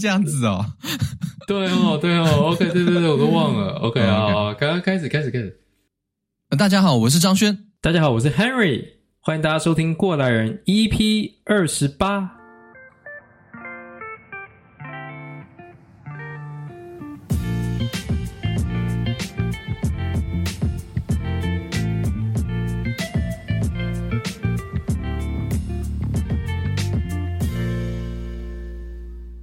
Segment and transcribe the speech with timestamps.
[0.00, 0.64] 这样子哦。
[1.46, 3.74] 对哦，对哦，OK，对对对，我都忘了。
[3.84, 5.60] OK 啊，刚刚开始，开始，开始。
[6.58, 7.66] 大家好，我是张轩。
[7.80, 8.84] 大家好，我是 Henry。
[9.20, 12.39] 欢迎大家收听《过来人》EP 二十八。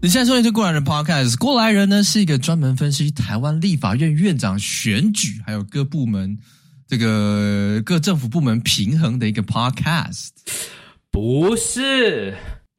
[0.07, 1.37] 你现在收听的过来人 Podcast。
[1.37, 6.37] 过来人呢是一个专门分析台湾立法院院长选举，还有各部门
[6.87, 10.29] 这个各政府部门平衡的一个 Podcast。
[11.11, 12.33] 不是，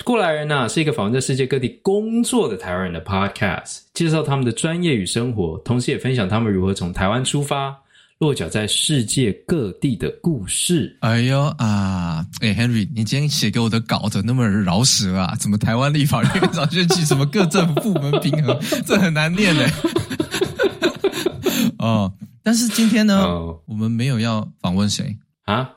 [0.05, 7.77] 过来人呢是一个访问在世界各地工作的台湾人的 Podcast，介绍他们的专业与生活，同时也分享他们如何从台湾出发。
[8.19, 10.97] 落脚在世界各地的故事。
[11.03, 12.27] 哎呦啊！
[12.41, 15.37] 哎，Henry，你今天写给我的稿子那么饶舌啊？
[15.39, 17.05] 怎么台湾立法院长选举？
[17.05, 18.59] 什么各政府部门平衡？
[18.85, 19.71] 这很难念嘞。
[21.79, 25.71] 哦，但是今天呢，哦、我们没有要访问谁啊？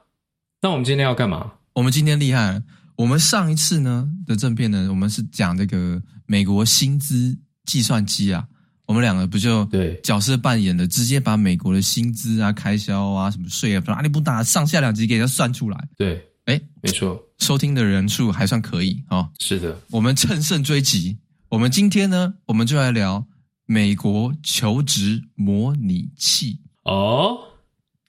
[0.64, 1.52] 那我们今天要干嘛？
[1.74, 2.64] 我们今天厉害了。
[2.96, 8.48] 我们上一次呢的正片呢，我们是讲这个美国薪资计算机啊。
[8.92, 15.88] 我们两个不就对角色扮演的，直接把美国的薪资啊、开销啊、什么税啊，阿里不打上下两集给他算出来。
[15.98, 19.30] 对，哎，没错，收听的人数还算可以哦。
[19.40, 21.18] 是的，我们乘胜追击。
[21.48, 23.26] 我们今天呢，我们就来聊
[23.66, 27.38] 美国求职模拟器哦。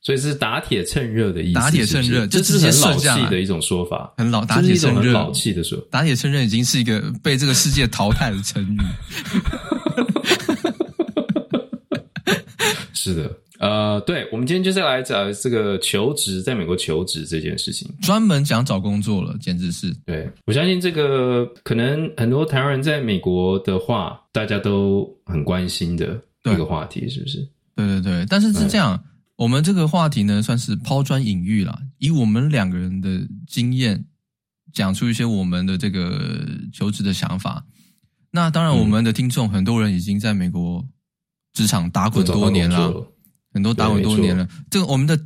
[0.04, 8.78] 所以是打铁趁热的意思，打铁趁热，这是很老气的一种说法，很老，打铁趁热，老气的说，打铁趁热已经是一个被这个世界淘汰的成语。
[13.02, 19.92] 是的，呃，对，我们今天就是来讲这个求职，在美国求职这件事情，专门讲找工作了，简直是。
[20.06, 27.38] 对，我相信这个可能很多台湾人在美国的话，大家都很关心的一个话题，是不是？
[27.74, 29.02] 对对对，但是是这样，
[29.34, 34.04] 我们这个话题呢，算是抛砖引玉啦，以我们两个人的经验，
[34.72, 37.64] 讲出一些我们的这个求职的想法。
[38.30, 40.86] 那当然，我们的听众很多人已经在美国。
[41.52, 43.06] 职场打滚多年了，
[43.52, 44.48] 很多打滚多年了。
[44.70, 45.18] 这个我们的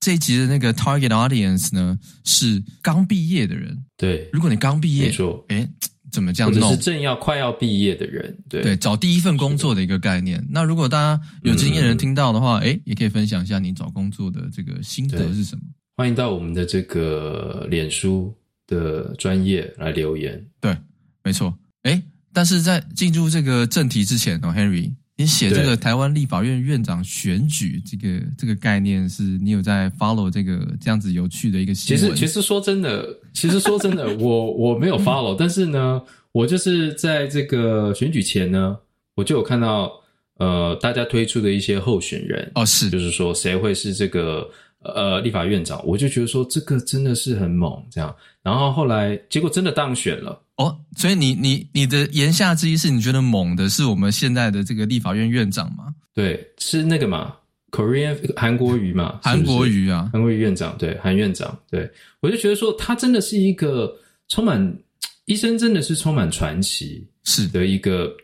[0.00, 3.84] 这一集的那个 target audience 呢，是刚毕业的人。
[3.96, 5.68] 对，如果你刚毕业，没错，诶，
[6.10, 6.70] 怎么这样弄？
[6.70, 10.44] 是正要快要毕业的人，对对，找第一份工作的一个概念。
[10.50, 15.62] 那如果大家有经验的人听到的话，诶，也可以分享一下你找工作的这个心得是什么？
[15.96, 18.34] 欢迎到我们的这个脸书
[18.66, 20.44] 的专业来留言。
[20.60, 20.76] 对，
[21.22, 21.56] 没错。
[21.82, 22.02] 诶，
[22.32, 24.92] 但是在进入这个正题之前哦，Henry。
[25.16, 32.16] 你写这个台湾立法院院长选举这个这个概念，是你有在 follow 这个这样子有趣的一个新闻？
[32.16, 36.02] 其实其实说真的，其实说真的，我我没有 follow，但是呢，
[36.32, 38.76] 我就是在这个选举前呢，
[39.14, 39.92] 我就有看到
[40.38, 44.50] 呃大家推出的一些候选人哦，是就是说谁会是这个
[44.84, 50.40] 呃立法院长，我就觉得说这个真的是很猛这样，然后后来结果真的当选了。
[50.56, 55.94] 哦，所以你你你的言下之意是你觉得猛的是我们现在的这个立法院院长吗？
[56.14, 57.34] 对，是那个嘛
[57.72, 61.90] ，Korean 韩国瑜嘛，韩国瑜啊，韩国瑜院长，对，韩院长，对，
[62.20, 63.92] 我就觉得说他真的是一个
[64.28, 64.78] 充满，
[65.24, 68.14] 一生真的是充满传奇，是的一个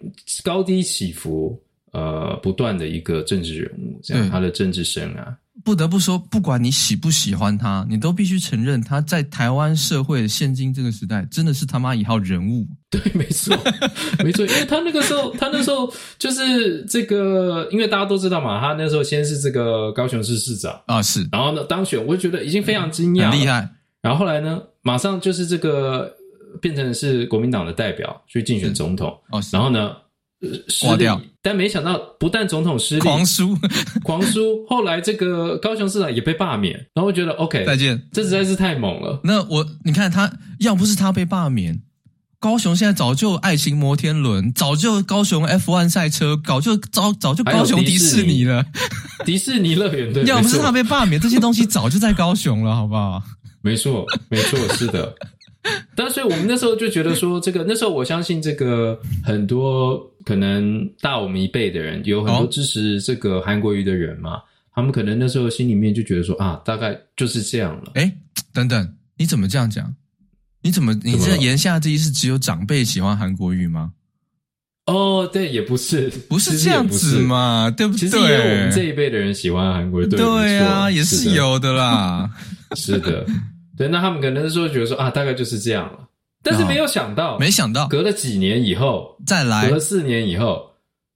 [0.44, 1.60] 高低起伏，
[1.91, 5.34] 呃，不断的一个政治人物，这样他的政治生涯。
[5.65, 12.66] 不得不说，不管你喜不喜欢他，你都必须承认他在台湾社会现今这个时代真的是他妈一号人物。
[12.91, 13.56] 对，没错，
[14.25, 23.69] 没错，因为他那个时候， 他那时候就是这个，因为大家都知道嘛，他那时候先是这个高雄市市长啊，是，然后呢当选，我就觉得已经非常惊讶，很厉害。
[24.03, 26.12] 然后后来呢，马上就是这个
[26.60, 29.92] 变成是国民党的代表去竞选总统哦，然后呢。
[30.81, 33.56] 挂掉，但没想到不但总统失利，狂输，
[34.03, 34.67] 狂输。
[34.67, 39.21] 后来这个高雄市长也被罢免，然后我觉得 OK，再见，这实在是太猛了。
[39.25, 41.83] 那我你看他，要不是他被罢免，
[42.39, 48.65] 高雄现在早就爱情摩天轮，早就高雄 F1 赛车，早就早早就高雄迪士尼了，
[49.27, 50.13] 迪士尼乐园。
[50.13, 53.22] 对， 要不是他被罢免，这些东西早就在高雄了，好不好？
[53.60, 55.15] 没错，没错，是的。
[55.95, 64.41] 但所以我们那时候就觉得说，这个那时候我相信这个很多可能大我们一辈的人，有很多支持这个韩国瑜的人嘛，
[64.75, 67.93] 他们可能那时候心里面就觉得说啊，大概就是这样了。
[67.95, 68.13] 哎，
[68.53, 69.95] 等等，你怎么这样讲？
[70.63, 73.93] 你怎么你这言下之意是只有长辈喜欢韩国瑜吗？
[74.87, 77.99] 哦，对，也不是，不是这样子嘛，对不对？
[78.01, 82.31] 其实也有我们这一辈的人喜欢韩国瑜，对，对啊，也是有的啦，
[82.77, 83.25] 是的。
[83.77, 86.09] 对，那他们可能那时候觉得说啊，大概就是这样了。
[86.42, 90.71] 但是没有想到，没想到，隔了几年以后再来，隔了四年以后，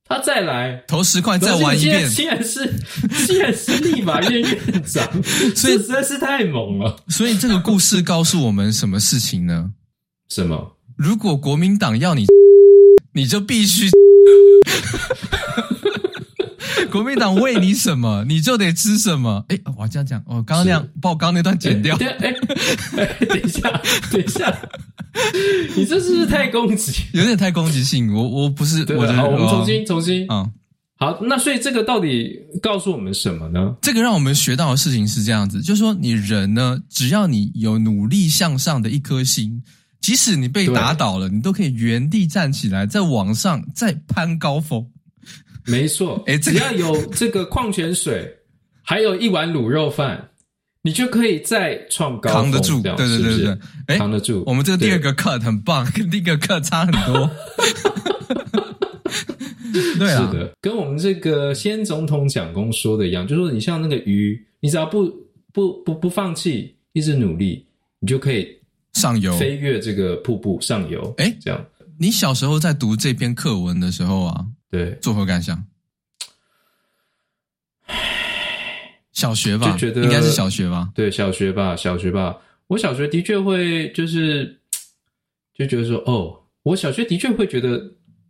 [0.07, 2.71] 他再来投十块再玩一遍，竟然是
[3.27, 5.09] 竟然是立法院院长，
[5.57, 6.97] 所以实在是太猛了。
[7.09, 9.71] 所以这个故事告诉我们什么事情呢？
[10.29, 10.77] 什么？
[10.97, 12.27] 如果国民党要你，
[13.15, 13.89] 你就必须。
[16.95, 19.45] 国民党喂你什么， 你就得吃什么。
[19.49, 21.97] 哎，我这样讲，我刚刚那样把我刚刚那段剪掉。
[21.97, 22.33] 哎，
[23.27, 23.83] 等一下，
[24.13, 24.57] 等一下，
[25.77, 27.03] 你这是不是太攻击？
[27.13, 28.15] 有点太攻击性。
[28.15, 30.25] 我我不是，我好，我们重新重新。
[30.31, 30.49] 嗯，
[30.97, 32.31] 好，那所以这个到底
[32.63, 33.75] 告诉我们什么呢？
[33.83, 39.61] 这个让我们学到的事情是这样子，就是说，你人呢，只要你有努力向上的一颗心，
[40.01, 44.87] 即使你被打倒了，你都可以原地站起来，在往上再攀高峰。
[45.67, 48.31] 没错， 哎，只要有这个矿泉水，
[48.83, 50.31] 还有一碗卤肉饭，
[50.83, 54.43] 你就可以再创高峰，扛得住，对对对对，哎，扛得住。
[54.47, 57.31] 我们这个第二个 cut 很棒，跟 第一个 cut 差很多。
[59.99, 65.11] 对啊，是的，跟我们这个先总统蒋公说的一样，就是说你像那个鱼，你只要不
[65.53, 67.65] 不不不放弃，一直努力，
[68.01, 68.47] 你就可以
[68.93, 71.13] 上游，飞越这个瀑布上游。
[71.19, 71.65] 哎，这样。
[71.99, 74.45] 你小时候在读这篇课文的时候啊。
[74.75, 75.65] 对，作何感想？
[79.13, 80.91] 小学吧，就觉得应该是小学吧。
[80.93, 82.37] 对，小学吧，小学吧。
[82.67, 84.61] 我小学的确会，就是
[85.57, 87.79] 就觉得说，哦，我小学的确会觉得，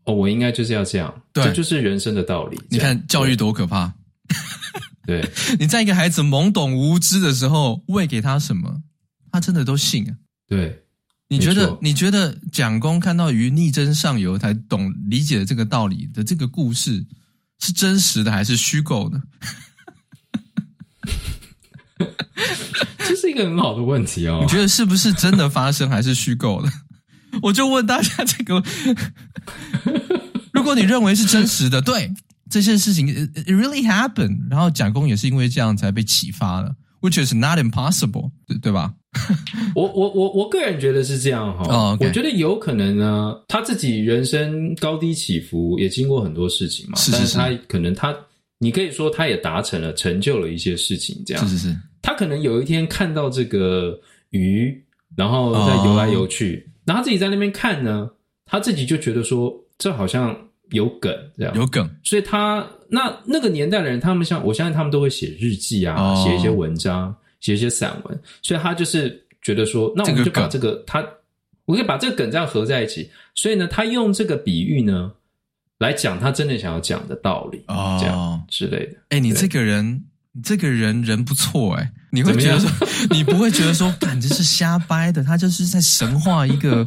[0.05, 2.61] 哦，我应该就是要这样，对，这就是人生的道理。
[2.69, 3.91] 你看教育多可怕！
[5.08, 5.26] 对，
[5.58, 8.82] 你在一个孩子懵懂无知的时候喂给他什么，
[9.32, 10.14] 他真的都信啊。
[10.46, 10.83] 对。
[11.29, 11.79] 你觉得？
[11.81, 17.05] 你觉得蒋公看到鱼逆增上游才懂理解的这个道理的这个故事
[17.61, 19.21] 是真实的还是虚构的？
[22.99, 24.41] 这是一个很好的问题哦。
[24.43, 26.71] 你觉得是不是真的发生还是虚构的？
[27.43, 28.62] 我就问大家这个：
[30.53, 32.12] 如果你认为是真实的，对
[32.50, 38.94] 这件事情，it really happened，然后蒋公也是因为这样才被启发了，which is not impossible，对对吧？
[39.75, 41.96] 我我我我个人觉得是这样哈，oh.
[42.00, 48.14] 我觉得有可能呢，他自己人生高低起伏，也经过很多事情嘛，是是是，但是他可能他，
[48.58, 53.99] 你可以说他也达成了，成就了一些事情，这样是是是，他可能有一天看到这个
[54.31, 54.76] 鱼，
[55.17, 56.88] 然后在游来游去，oh.
[56.88, 58.10] 然后自己在那边看呢，
[58.46, 60.37] 他自己就觉得说这好像
[60.70, 66.38] 有梗，这样有梗，所以他那那个年代的人，他们像我相信他们都会写日记啊，写、oh.
[66.38, 67.14] 一些文章。
[67.44, 71.06] 写一些散文，所以他就是觉得说，那我们就把这个，这个他，
[71.67, 73.11] 我可以把这个梗这样合在一起。
[73.35, 75.12] 所以呢，他用这个比喻呢，
[75.76, 78.93] 来讲他真的想要讲的道理哦，这样之类的。
[79.11, 80.02] 哎、欸，你这个人，
[80.34, 82.70] 你这个人人不错哎，你会觉得说，
[83.10, 86.86] 你不会觉得说，感觉是瞎掰的，他就是在神话一个。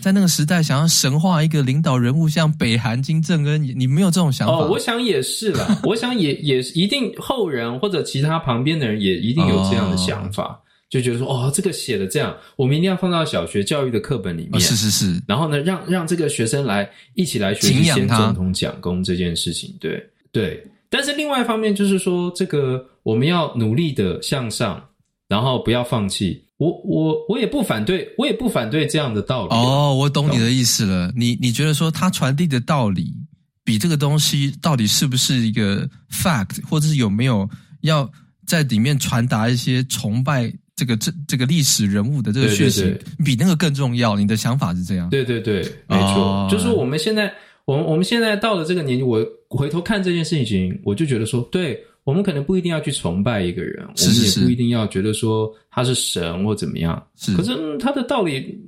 [0.00, 4.54] 在那个时代，想要神话一个领导人物，像北韩金正恩，你没有这种想法？
[4.54, 5.76] 哦，我想也是啦。
[5.82, 10.56] 我想也也一定后人或者其他旁边的人也一定有这样的想法，哦、
[10.88, 14.54] 就觉得说，哦，这个写的这样，我们一定要放到小学教育的课本里面。
[14.54, 15.20] 哦、是是是。
[15.26, 19.74] 然后呢，让让这个学生来一起来学习先总统讲功这件事情。
[19.80, 20.00] 对
[20.30, 20.64] 对。
[20.90, 24.82] 但是另外一方面就是说，这个我们要努力的向上，
[25.28, 26.44] 然后不要放弃。
[26.56, 29.54] 我我我也不反对，我也不反对这样的道理。
[29.54, 31.12] 哦，我懂你的意思了。
[31.14, 33.14] 你你觉得说他传递的道理，
[33.62, 37.48] 比这个东西到底是不是一个 fact，或者是有没有
[37.82, 38.10] 要
[38.44, 42.92] 在里面传达一些崇拜这个这这个历史人物的这个讯息，
[43.24, 44.16] 比那个更重要？
[44.16, 45.08] 你的想法是这样？
[45.10, 46.24] 对对对，没错。
[46.24, 47.32] 哦，就是我们现在，
[47.66, 51.82] 我们我们现在到了这个年纪，我回头看这件事情，我就觉得说，对。
[52.04, 57.06] 我们可能不一定要去崇拜一个人，是是是，我们也不一定要觉得说他是神或怎么样。
[57.16, 58.58] 是，可是他的道理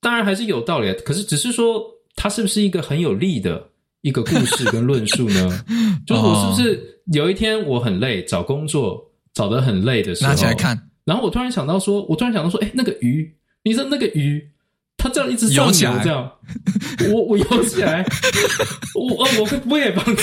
[0.00, 1.84] 当然还是有道理，可是只是说
[2.16, 3.62] 他是不是一个很有力的
[4.00, 5.50] 一个故事跟论述呢？
[6.06, 13.30] 就是我是不是有一天我很累，找工作找得很累的时候，拿起来看，然后我突然想到说，我突然想到说，哎，那个鱼，
[13.64, 14.42] 你说那个鱼，
[15.02, 16.30] 它这样一直上游这样，
[17.12, 18.04] 我我游起来，
[18.94, 20.22] 我我会不会也放弃？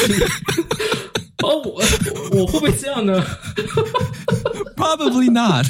[1.44, 1.84] 哦，我
[2.32, 3.22] 我会不会这样呢
[4.78, 5.66] ？Probably not.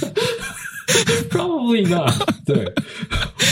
[1.31, 2.13] Probably not.
[2.45, 2.71] 对，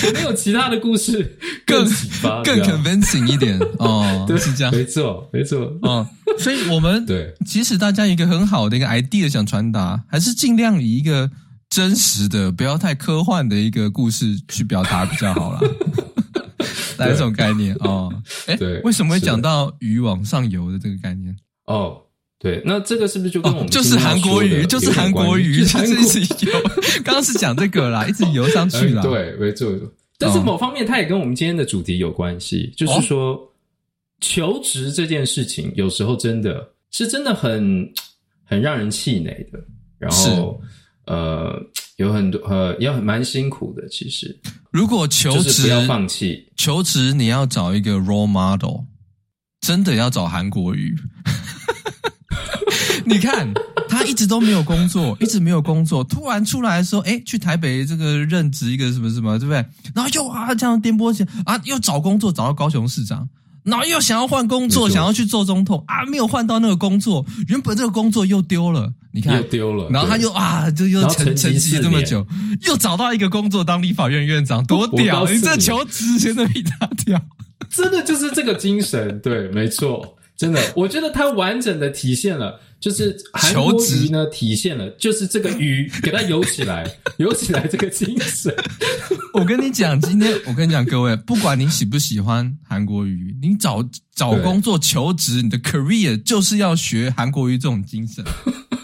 [0.08, 4.26] 有没有其他的故事更启发、更 convincing 一点哦？
[4.30, 5.60] 对，是这样，没错，没错。
[5.82, 11.30] 哦，所以我们对，即使大家一个很好的一个 idea 想传达，还是尽量以一个
[11.78, 15.60] 真实的、不要太科幻的一个故事去表达比较好啦。
[16.98, 18.12] 来，这种概念哦。
[18.48, 21.38] 哎，对，为什么会讲到鱼往上游的这个概念？
[21.66, 22.02] 哦。
[22.40, 26.52] 对，那这个是不是就跟我们、哦、就是韩国鱼，就是韩国鱼，就是一直游。
[27.06, 29.04] 刚刚是讲这个啦，一直游上去啦。
[29.04, 29.72] 对，没错。
[30.18, 33.40] 但是某方面，它也跟我们今天的主题有关系，就是说，
[34.20, 37.88] 求职这件事情有时候真的是真的很
[38.44, 39.60] 很让人气馁的，
[40.00, 40.60] 然后
[41.08, 41.60] 呃，
[41.96, 43.88] 有很多呃，也很蛮辛苦的。
[43.90, 44.40] 其实，
[44.72, 48.82] 如果求职不要放弃，求职你要找一个 role model，
[49.62, 50.96] 真的要找韩国瑜。
[53.06, 53.54] 你看。
[53.90, 63.28] 他一直都没有工作，一直没有工作，突然出来说：“哎，去台北这个任职一个什么什么，对不对？”然后又啊这样颠簸起来啊，又找工作找到高雄市长，
[63.68, 69.36] 然后又想要换工作，想要去做总统啊，没有换到那个工作，原本这个工作又丢了，你看。
[69.36, 72.26] 又丢了，然后他又啊，就又沉沉寂这么久，
[72.66, 75.26] 又找到一个工作当立法院院长，多屌！
[75.28, 77.22] 你，你这求职真的比他屌，
[77.70, 82.60] 真的就是这个精神，对，没错，真的， 我觉得它完整的体现了。
[82.80, 88.56] 就是韩国瑜呢，体现了就是这个鱼 给它游起来，游起来这个精神。
[89.34, 98.24] 我跟你讲，今天我跟你讲，各位，不管你喜不喜欢韩国瑜，你找找工作求职，你的 career 就是要学韩国瑜这种精神，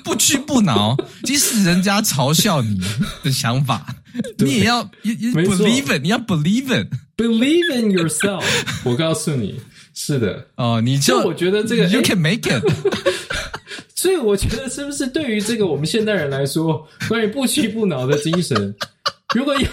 [0.04, 2.82] 不屈不挠，即使人家嘲笑你
[3.24, 3.96] 的想法，
[4.40, 8.44] 你也要 believe it，你要 believe it，believe in yourself。
[8.84, 9.60] 我告诉你，
[9.94, 12.64] 是的，哦，你就我觉得这个 you can make it。
[13.96, 18.76] 所以我觉得，是不是对于这个我们现代人来说，关于不屈不挠的精神，
[19.34, 19.70] 如果要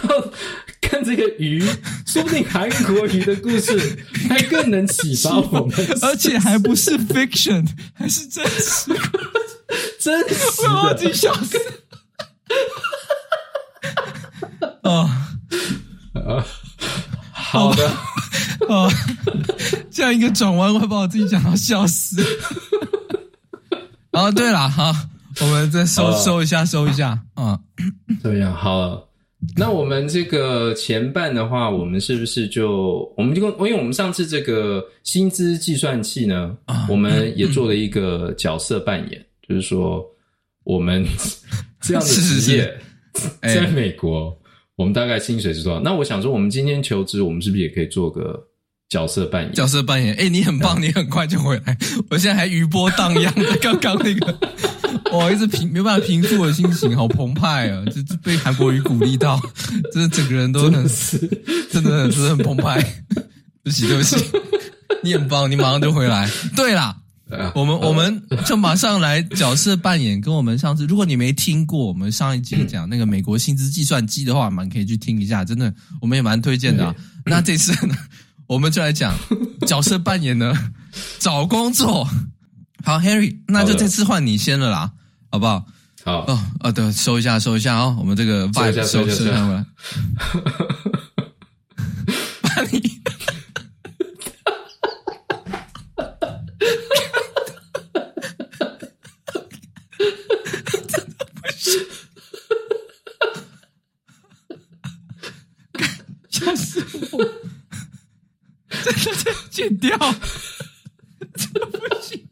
[0.81, 1.65] 看这个鱼，
[2.07, 3.77] 说不定韩国鱼的故事
[4.29, 8.93] 还更能启发我们，而且还不是 fiction，还是真实，
[9.99, 11.59] 真实的，自己笑死。
[14.83, 15.11] 哦，
[16.15, 16.47] 啊，
[17.33, 17.91] 好的，
[18.71, 18.89] 哦，
[19.91, 22.23] 这样一个转弯会把我自己讲到笑死。
[24.13, 24.93] 哦，对了，好，
[25.41, 27.59] 我们再收收一下，收一下，啊，
[28.23, 29.09] 这样好了。
[29.57, 36.57] 那我们这个前半的话，我们是不是就我们就因为我们上次这个薪资计算器呢，
[36.89, 40.05] 我们也做了一个角色扮演，就是说
[40.63, 41.05] 我们
[41.81, 42.73] 这样的职业
[43.43, 44.37] 在美国，
[44.77, 45.81] 我们大概薪水是多少？
[45.81, 48.47] 那我想说，我们今天求职，我们是不是也可以做个？
[48.91, 51.79] 角色扮演，角色扮演，哎、欸，你很棒，你很快就回来。
[52.11, 54.39] 我现在还余波荡漾的，刚刚那个，
[55.17, 57.85] 我一直平没办法平复我的心情，好澎湃啊！
[57.87, 59.41] 就被韩国瑜鼓励到，
[59.95, 60.73] 真的整个人都很，
[61.71, 62.83] 真的很，真的很澎湃。
[63.63, 64.17] 对不起，对不起，
[65.05, 66.29] 你很棒，你马上就回来。
[66.57, 66.97] 对啦，
[67.55, 76.93] 我们我们就马上来角色扮演，跟我们上次，如果你没听过我们上一集讲那个美国薪资计算机的话，蛮可以去听一下，真的，我们也蛮推荐的啊。
[77.25, 77.95] 那这次呢？
[78.51, 79.17] 我们就来讲
[79.65, 80.53] 角色扮演呢，
[81.21, 82.05] 找工作。
[82.85, 84.91] 好，Harry，那就这次换你先了啦，
[85.31, 85.65] 好不好？
[86.05, 86.25] 好。
[86.27, 89.65] 哦，哦，对，收一下，收一下哦，我们这个 vibe 收收下来。
[92.43, 92.81] 把你，
[100.89, 101.71] 真的不行，
[106.31, 107.25] 笑死我。
[108.83, 109.95] 这这剪掉，
[111.35, 112.27] 这不行，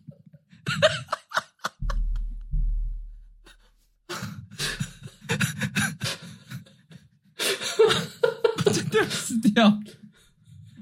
[8.73, 9.69] 真的死掉。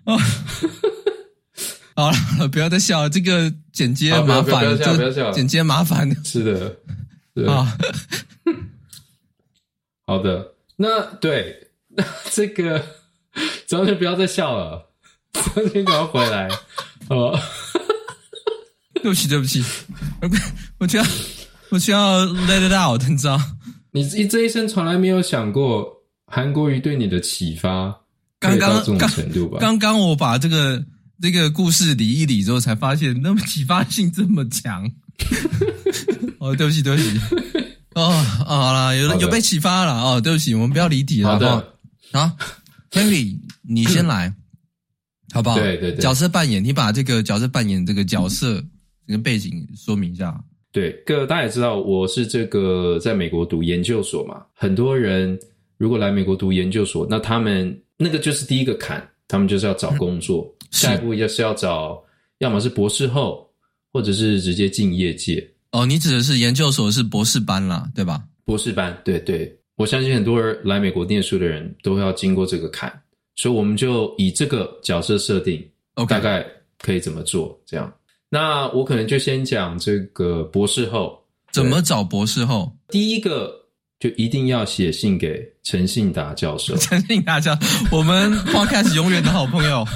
[0.05, 0.17] 哦，
[1.97, 6.11] 好了好了，不要再笑了，这个剪接麻烦，这剪接麻烦。
[6.25, 7.77] 是的，啊，
[10.09, 12.83] 好的，那对，那这个，
[13.67, 14.91] 咱们就不要再笑了。
[15.55, 16.49] 今天赶快回来，
[17.11, 17.39] 哦，
[18.95, 19.63] 对不起，对不起，
[20.79, 21.05] 我需要，
[21.69, 23.39] 我需要 let it out，你知道？
[23.91, 25.93] 你一这一生从来没有想过
[26.25, 27.95] 韩国瑜对你的启发，
[28.41, 28.83] 刚刚？
[29.61, 30.83] 刚刚我把这个
[31.21, 34.91] 这个故事理一理之后，才发现那么启发性这么强。
[36.39, 37.09] 哦，对不起，对不起。
[37.95, 38.11] 哦，
[38.45, 39.95] 好了，有有被启发了。
[40.03, 41.31] 哦，对不起，我们不要离题了。
[41.31, 41.75] 好的，
[42.13, 42.31] 好
[42.91, 44.35] ，Henry，你先来。
[45.33, 45.59] 好不好？
[45.59, 48.63] 对对对，角色扮演，你把这个角色扮演这个角色
[49.07, 50.39] 跟背景说明一下。
[50.73, 54.43] 对，各大家也知道，我是这个在美国读研究所嘛。
[54.55, 55.39] 很多人
[55.79, 60.45] 如果来美国读研究所，那他们那个就是第一个坎，他们就是要找工作。
[60.45, 62.03] 嗯、下一步就是要找，
[62.39, 63.49] 要么是博士后，
[63.93, 65.47] 或者是直接进业界。
[65.73, 68.23] 哦，你指的是研究所是博士班啦，对吧？
[68.45, 72.93] 博士班，对对，我相信很多人来美国念书的人都要经过这个坎。
[73.39, 75.63] 所以我们就以这个角色设定
[75.97, 76.07] ，Okay.
[76.07, 76.47] 大概
[76.81, 77.61] 可以怎么做？
[77.67, 77.93] 这样，
[78.31, 82.75] 那我可能就先讲这个博士后怎么找博士后。
[82.89, 83.55] 第一个
[83.99, 86.77] 就一定要写信给陈信达教授。
[86.79, 89.87] 陈信达教授，我们 Podcast 永远的好朋友，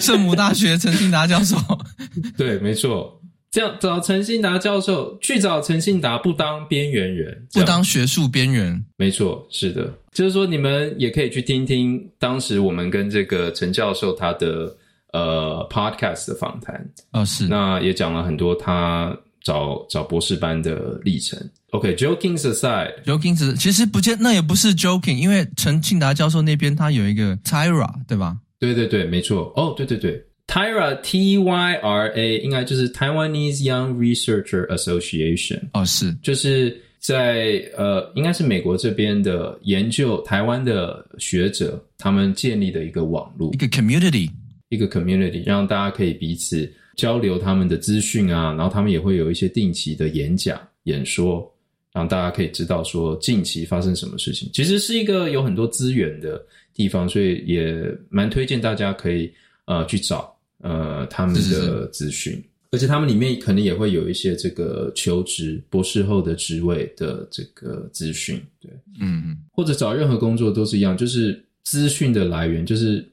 [0.00, 1.56] 圣母大学陈信达教授。
[2.36, 3.18] 对，没错。
[3.50, 8.82] 这样找陈信达教授，去找陈信达，不当边缘人，不当学术边缘。
[8.96, 14.74] 没错，是的，就是说你们也可以去听听当时我们跟这个陈教授他的
[15.12, 16.82] 呃 podcast 的访谈。
[17.10, 17.46] 哦，是。
[17.46, 21.38] 那也讲了很多他找找博士班的历程。
[21.70, 28.36] OK，joking、okay, aside，joking 其实不见那也不是 joking，因为陈庆达教授那边他有一个 Tyra，对吧？
[28.58, 29.52] 对对对，没错。
[29.56, 30.22] 哦，对对对。
[30.46, 44.28] Tyra T Y R A 应该就是 Taiwanese Young Researcher Association 哦，是就是在呃，应该是美国这边的研究台湾的学者他们建立的一个网络，一个 community，
[44.68, 51.50] 一个 community，让大家可以彼此交流他们的资讯啊，然后他们也会有一些定期的演讲演说，
[51.92, 54.50] 让大家可以知道说近期发生什么事情。
[54.52, 56.44] 其实是一个有很多资源的
[56.74, 59.32] 地方，所以也蛮推荐大家可以
[59.64, 60.30] 呃去找。
[60.64, 68.70] 呃，他们的资讯，而且他们里面可能也会有一些这个求职博士后的职位的这个资讯，对，
[69.00, 73.04] 嗯嗯，或者找任何工作都是一样，就是资讯的来源，就是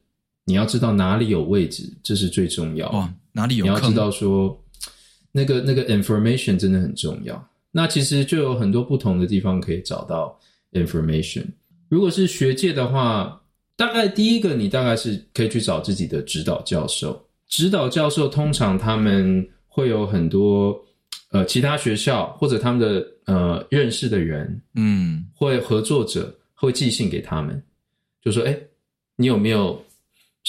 [0.49, 2.89] 你要知道哪里有位置，这是最重要。
[2.89, 3.65] 哇，哪里有？
[3.65, 4.59] 你要知道说，
[5.31, 7.47] 那个那个 information 真的很重要。
[7.71, 10.35] 那其实就有很多不同的地方可以找到
[10.71, 11.45] information。
[11.87, 13.39] 如果是学界的话，
[13.75, 17.23] 大概第一个你大概是可以去找自己的指导教授。
[17.47, 20.75] 指导教授通常他们会有很多
[21.29, 27.61] 呃其他学校或者他们的呃认识的人，嗯，会合作者会寄信给他们，
[28.23, 28.59] 就说：“哎，
[29.15, 29.79] 你有没有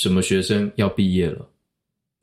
[0.00, 1.46] 什么学生要毕业了？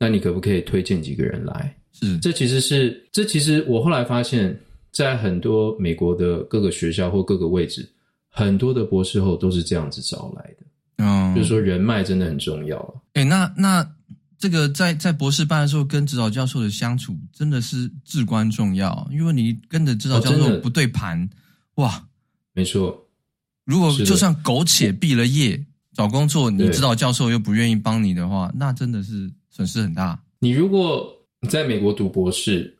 [0.00, 4.58] 那你可不可以推荐几个人来？”嗯，这其实是这其实我后来发现，
[4.90, 7.88] 在很多美国的各个学校或各个位置，
[8.28, 10.66] 很多的博士后都是这样子找来的。
[10.96, 13.02] 嗯，就是说人脉真的很重要。
[13.14, 13.88] 哎，那那。
[14.40, 21.20] 这个在在博士班的时候跟指导教授的相处真的是至关重要，因为你跟着指导教授不对盘，
[21.74, 22.06] 哦、哇，
[22.52, 23.04] 没错。
[23.64, 25.60] 如果就算苟且毕了业
[25.98, 30.16] 找工作，你指导教授又不愿意帮你的话，那真的是损失很大。
[30.38, 31.12] 你如果
[31.50, 32.72] 在美国读博士，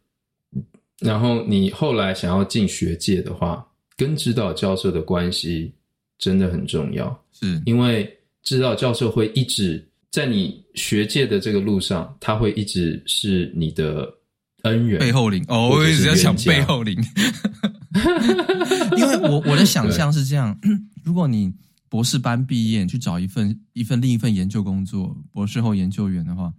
[1.00, 5.72] 然后你后来想要进学界的话，跟指导教授的关系
[6.16, 7.60] 真的很重要，是。
[7.66, 8.08] 因为
[8.44, 9.84] 指导教授会一直。
[10.10, 14.08] 在你学界的这个路上，他会一直是你的
[14.62, 16.98] 恩人，背后灵哦，我一直在想背后灵，
[18.96, 20.58] 因为我我的想象是这样：
[21.04, 21.52] 如果你
[21.88, 26.52] 博士班毕业，去找一份一份另一份研究工作，博士后研究员的话，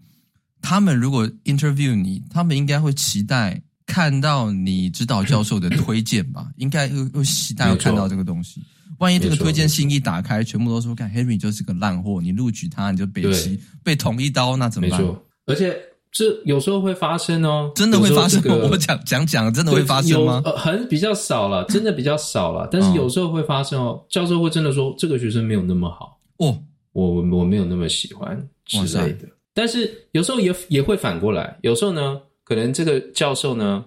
[0.62, 6.52] 他们如果 interview 你，他们应该会期待看到你指导教授的推荐吧？
[6.58, 8.62] 应该会会期待要看到这个东西。
[8.98, 15.00] 万一这个推荐信一打开，全部都说看 Henry 就是个烂货，你录取他你就被气被捅一刀，那怎么办？
[15.00, 15.74] 没错，而且
[16.12, 18.42] 这有时候会发生哦，真的会发生。
[18.42, 20.42] 这个、我讲 讲讲，真的会发生吗？
[20.44, 22.68] 呃，很比较少了，真的比较少了。
[22.72, 26.58] 但是有时候会发生哦，教授会真的说这个学生没有那么好哦，
[26.94, 29.28] 我我没有那么喜欢之类的。
[29.54, 33.86] 但是有时候也也会反过来，有时候呢，可能这个教授呢，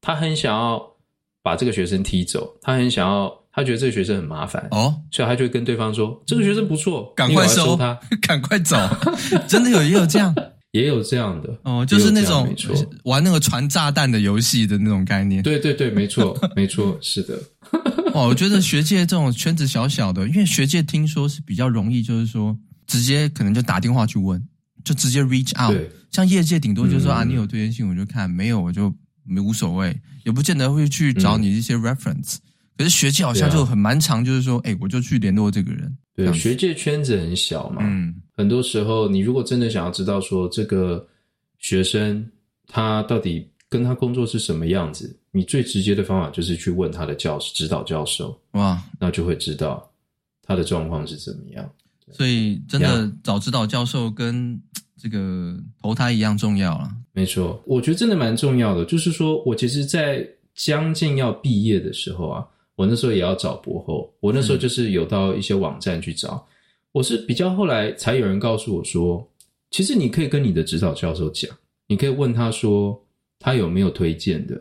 [0.00, 0.82] 他很想要
[1.42, 3.32] 把这个学生踢走，他很想要。
[3.58, 8.76] 他觉得这个学生很麻烦哦，所以他就会跟对方说：“这个学生不错，赶快收他，赶快走。
[9.48, 10.34] ”真的有也有这样，
[10.72, 12.54] 也有这样的哦，就是那种
[13.04, 15.42] 玩那个传炸弹的游戏的那种概念。
[15.42, 17.38] 对对对，没错 没错，是的。
[18.12, 24.42] 哦，我觉得学界这种圈子小小的，因为学界听说是比较容易，就是说直接可能就打电话去问，
[24.84, 25.76] 就直接 reach out。
[26.10, 32.36] 像业界顶多就是说啊，你有推荐信我就看，没有我就没无所谓，也不见得会去找你一些 reference。
[32.78, 35.96] 可是学界好像就很蛮长，就是说，哎、啊欸，我就去联络这个人。
[36.16, 41.06] 对，学界圈子很小嘛，嗯，很多时候你如果真的想要知道说这个
[41.58, 42.26] 学生
[42.66, 49.86] 他到底跟他工作是什么样子，你最直接的方法就是去问他的教师、指导教授，哇，那就会知道
[50.42, 51.70] 他的状况是怎么样。
[52.12, 54.58] 所以真的找指导教授跟
[54.96, 56.90] 这个投胎一样重要了。
[57.12, 58.86] 没错，我觉得真的蛮重要的。
[58.86, 62.46] 就是说我其实，在将近要毕业的时候啊。
[62.76, 66.34] 我那时候也要找博后，我那时候就是有到一些网站去找。
[66.34, 66.42] 嗯、
[66.92, 69.26] 我是比较后来才有人告诉我说，
[69.70, 71.50] 其实你可以跟你的指导教授讲，
[71.86, 73.02] 你可以问他说
[73.38, 74.60] 他有没有推荐的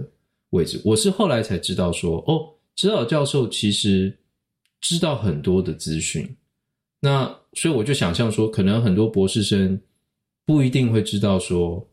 [0.52, 0.82] 位置。
[0.84, 4.18] 我是后来才知道说，哦，指导教授其实
[4.80, 6.28] 知道很多的资讯。
[7.02, 9.80] 那所以我就想象说，可能很多博士生
[10.46, 11.86] 不一定会知道说，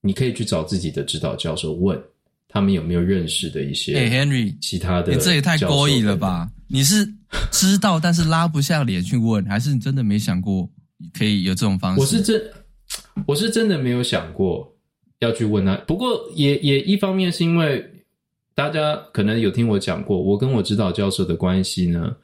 [0.00, 2.00] 你可以去找自己的指导教授问。
[2.48, 3.94] 他们有没有认识的一些？
[3.94, 6.50] 哎，Henry，其他的，你这也太勾引了吧？
[6.66, 7.06] 你是
[7.52, 10.68] 知道，但是拉不下脸去问， 还是你真的没想过
[11.16, 12.00] 可以有这种方式？
[12.00, 12.42] 我是真，
[13.26, 14.74] 我是真的没有想过
[15.20, 15.76] 要去问他。
[15.86, 17.84] 不过也也一方面是因为
[18.54, 22.16] 大家可能有听我讲过，我跟我指导教授的关系呢，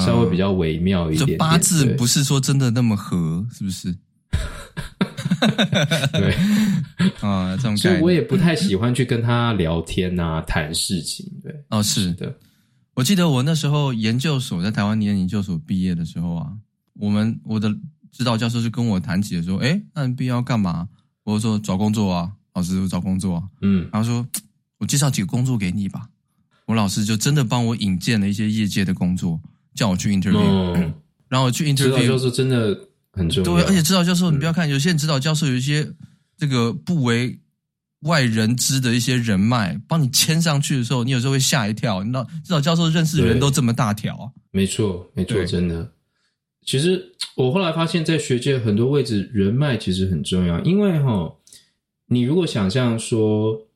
[0.00, 3.94] 稍微比较微妙一点八字不是说真的那么合，是不是？
[6.12, 6.34] 对
[7.20, 11.26] 啊，这种，所以我也不太喜欢去跟他聊天啊，谈事情。
[11.42, 12.34] 对，哦，是的。
[12.94, 16.52] 我记得我那时候研究所在台湾念研究所毕业的时候啊，
[16.94, 17.72] 我们我的
[18.10, 20.88] 指导教授是跟我谈起了说，哎，那你毕业要干嘛？
[21.24, 23.42] 我说找工作啊，老师我找工作啊。
[23.62, 24.26] 嗯，然后说
[24.78, 26.08] 我介绍几个工作给你吧。
[26.66, 29.40] 我老师就真的帮我引荐了一些业界的工作，
[29.74, 30.92] 叫我去 interview，、哦、
[31.28, 32.87] 然后我去 interview，指导教授真的。
[33.18, 33.62] 很重要。
[33.62, 35.86] 对，而且指导教授，你不要看，有些人指导教授有一些
[36.36, 37.38] 这个不为
[38.02, 42.04] 外人知的一些人脉，帮你牵上去的时候，你有时候会吓一跳。
[42.04, 44.32] 你知道，指导教授认识的人都这么大条。
[44.52, 45.92] 没错，没错，真的。
[46.64, 50.60] 其实我后来发现，在学界很多位置，人脉其实很重要。
[50.60, 51.34] 因为哈，
[52.06, 53.66] 你如果想象说，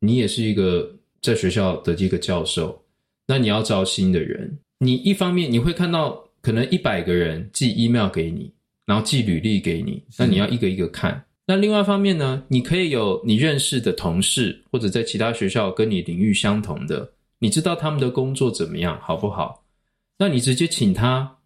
[0.00, 2.82] 你也是一个在学校的一个教授，
[3.26, 8.50] 那你要招新的人，你一方面你会看到可能一百个人寄 email 给你。
[8.90, 11.24] 然后寄履历给你，那你要一个一个看。
[11.46, 19.62] 那另外一方面呢，你可以有你认识的同事，或者在其他学校跟你领域相同的，你知道他们的工作怎么样，好不好？
[20.18, 21.36] 那你直接请他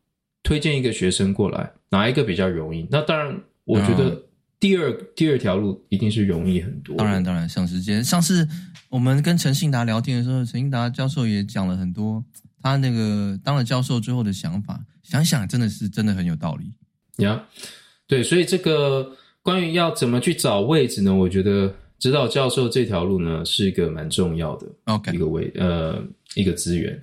[0.42, 2.88] 推荐一个学生过来，哪一个比较容易？
[2.90, 4.22] 那当然，我觉得
[4.58, 6.96] 第二、嗯、第二条路一定是容易很多。
[6.96, 8.02] 当然，当然，省时间。
[8.02, 8.48] 上次
[8.88, 12.24] 我们跟陈信达聊天的时候，陈信达教授也讲了很多
[12.62, 14.80] 他那个当了教授之后的想法。
[15.02, 16.72] 想想，真的是真的很有道理。
[17.18, 17.68] 呀，yeah,
[18.06, 21.14] 对，所以这个关于要怎么去找位置呢？
[21.14, 26.02] 我觉得指导教授这条路呢是一个蛮重要的，OK，一个位呃
[26.34, 27.00] 一个资源。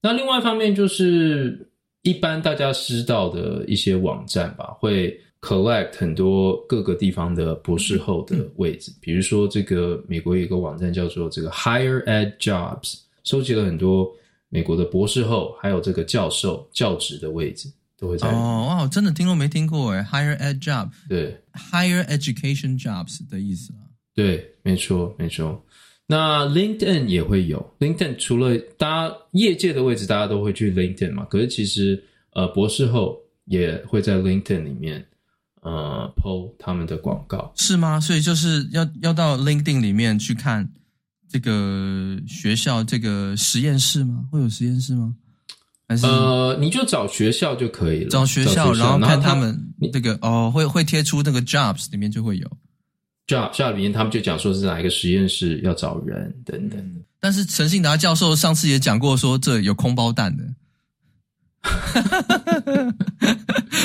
[0.00, 1.68] 那另外一方面就是
[2.02, 14.12] 一般大家知道的一些网站吧，会 collect 很多各个地方的博士后的位置，嗯、比如说这个美国有一个网站叫做这个 Higher Ed Jobs，收集了很多
[14.48, 17.68] 美国的博士后还有这个教授教职的位置。
[18.02, 25.64] 都会在哦，哇，真的听都没听过哎，higher ed job，对，higher education jobs 的意思啊，对，没错，没错。
[26.08, 35.06] 那 LinkedIn 也会有，LinkedIn 除了大家业界的位置，大家都会去 LinkedIn 嘛，可是其实呃，博士后也会在 LinkedIn 里面
[35.60, 38.00] 呃 po 他们的广告，是吗？
[38.00, 40.68] 所以就是要要到 LinkedIn 里面去看
[41.28, 44.24] 这个学校这个实验室吗？
[44.32, 45.14] 会有实验室吗？
[46.02, 48.10] 呃，你就找学校就可以了。
[48.10, 49.58] 找学校，学校然后看他们
[49.92, 52.46] 这个哦，会会贴出那个 jobs 里面就会有
[53.26, 57.04] job job 里面，他们就讲说是哪一个实验室要找人等等。
[57.20, 60.44] 但是陈信达教授上次也讲过，说这有空包蛋的，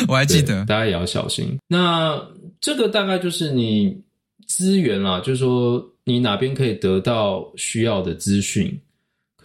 [0.08, 1.58] 我还记得，大家也要小心。
[1.68, 2.20] 那
[2.60, 3.96] 这个大概就是你
[4.48, 8.82] 资源啦，就是说你哪边可以得到需要的资讯。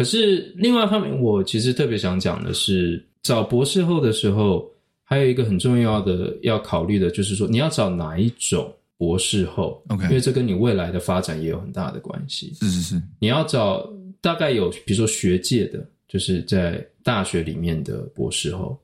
[0.02, 4.68] 可是另外一方面，我其实特别想讲的是，找博士后的时候，
[5.04, 10.02] 还有一个很重要的要考虑的，就是说你要找哪一种博士后，OK？
[10.06, 12.52] 因为这跟你未来的发展也有很大的关系。
[12.54, 13.88] 是是是，你要找
[14.20, 18.76] 大概有，比如说学界的，就是在大学里面的博士后，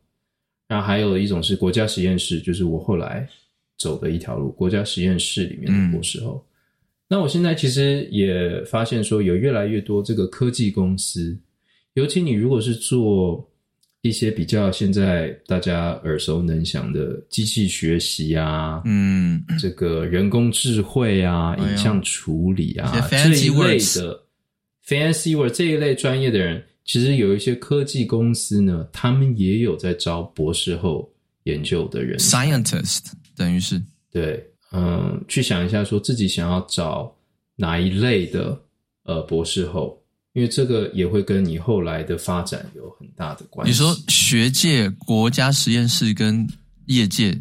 [0.68, 3.28] 然后还有一种是国家实验室，就是我后来
[3.76, 6.40] 走的一条路，国家实验室里面的博士后。
[6.40, 6.47] 嗯
[7.11, 11.35] 那我现在其实也发现说，有越来越多这个科技公司，
[11.94, 13.51] 尤其你如果是做
[14.03, 24.23] 一些比较现在大家耳熟能详的机器学习啊，嗯，这个人工智慧啊，影像处理啊，这一类的
[24.87, 31.11] fancy word 这一类专业的人，其实有一些科技公司呢，他们也有在招博士后
[31.44, 33.81] 研究的人，scientist 等于是。
[34.12, 34.44] 对。
[34.72, 37.11] 嗯，去想一下，说自己想要找
[37.57, 38.59] 哪一类的
[39.04, 39.98] 呃博士后，
[40.35, 43.70] 因为这个也会跟你后来的发展有很大的关系。
[43.70, 46.46] 你说学界、国家实验室跟
[46.87, 47.35] 业界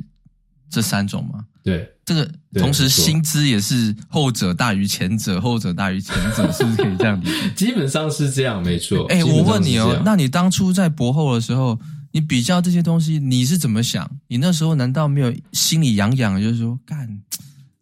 [0.69, 1.45] 这三种吗？
[1.63, 7.51] 对，这个同时薪资也是后者大于前者，后者大于前者，是不是可以这样理解？
[7.67, 9.05] 基本上是这样，没错。
[9.07, 11.77] 哎、欸，我问你哦，那你当初在博后的时候？
[12.17, 14.09] 你比较这些东西，你是怎么想？
[14.27, 16.41] 你那时候难道没有心里痒痒？
[16.41, 17.07] 就是说，干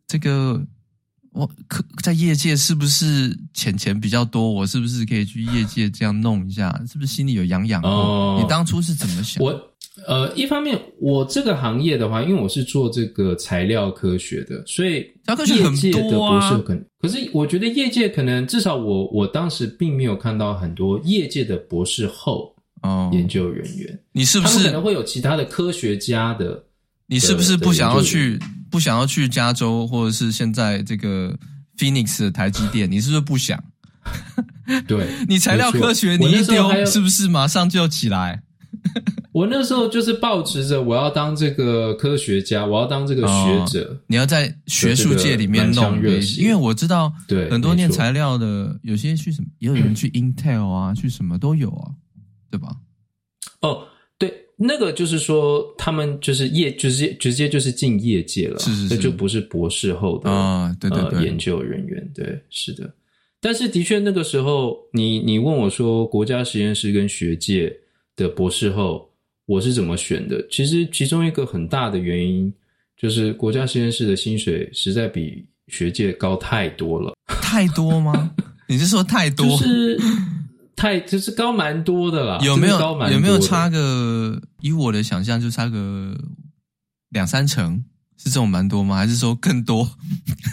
[0.06, 0.62] 这个，
[1.32, 4.52] 我可在业界是不是钱钱比较多？
[4.52, 6.70] 我是不是可以去业界这样弄一下？
[6.86, 7.82] 是不是心里有痒痒？
[7.84, 9.42] 哦，你当初是怎么想？
[9.42, 9.58] 我
[10.06, 14.96] 呃，一方面我这个行业的话，因为我是做这个材料科学的，所以
[15.48, 22.55] 业界的博士可能，可是我觉得业界可能至少我我当时并没有看到很多业界的博士后哦
[23.12, 26.64] 研究人员，哦、你是不是可能会有其他的科学家的？
[27.08, 28.40] 你是不是不想要去
[28.72, 31.38] 不想要去加州，或者是现在这个
[31.78, 32.90] Phoenix 的台积电？
[32.92, 33.64] 你是不是不想？
[34.88, 38.42] 对， 你材料科学你一丢，是不是马上就起来？
[39.32, 43.92] 我那时候就是抱持着我要当这个科学家，我要当这个学者。
[43.92, 46.02] 哦、你要在学术界里面弄，
[46.38, 51.92] 因为我知道，对很多念材料的，有些去什么，也有人去 Intel 啊，嗯、去什么都有啊，
[52.56, 52.76] 对吧？
[53.62, 53.88] 哦，
[54.18, 62.94] 对，那个就是说，他们就是业，直接直接就是进业界了，是是是，这就不是博士后的啊、哦，对对对、呃，研究人员，对，是的。
[63.42, 67.76] 但是的确，那个时候，你你问我说，国家实验室跟学界
[68.16, 69.12] 的博士后。
[69.48, 70.44] 我是怎么选的？
[70.50, 72.52] 其实其中一个很大的原因
[72.98, 77.14] 就是国家实验室的薪水实在比学界高太多了。
[77.28, 78.34] 太多吗？
[78.68, 79.46] 你是说太多？
[79.56, 80.00] 就是
[80.76, 82.40] 太就是高蛮多的啦。
[82.44, 82.80] 有没有
[83.12, 84.42] 有没有差个？
[84.62, 86.18] 以我的想象，就差个
[87.10, 87.84] 两三成，
[88.18, 88.96] 是这种蛮多吗？
[88.96, 89.90] 还是说更多？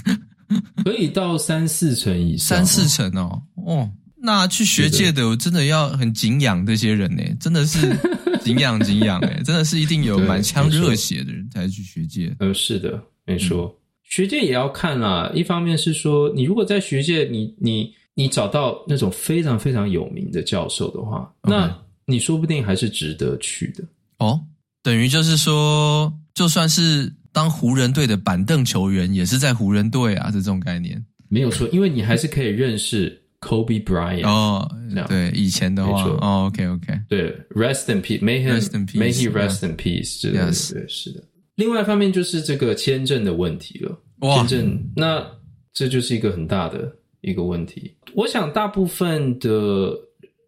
[0.85, 3.43] 可以到三四成以上，三四成哦。
[3.67, 7.95] 哦，那去学界的，我真的要很敬仰这些人呢，真的是。
[8.43, 12.35] 敬仰敬仰哎，真的是一定有满腔热血的人才去学界。
[12.41, 15.31] 呃，是的，没错，嗯、学界也要看啦。
[15.33, 23.85] 一方面是说，你如果在学界，你你你找到那种非常非常有名的教授的话.那你说不定还是值得去的。
[24.19, 24.41] 哦，
[24.83, 33.19] 等于就是说，就算是当湖人队的板凳球员，也是在湖人队啊，这种概念没有错，因为你还是可以认识。
[33.43, 34.71] Kobe Bryant 哦，
[35.09, 41.25] 对，以前的话哦，OK OK，对，Rest in peace，May he，May he rest in peace，对对是的。
[41.57, 45.27] 另外一方面就是这个签证的问题了，签证，那
[45.75, 47.91] 这就是一个很大的一个问题。
[48.15, 49.99] 我想大部分的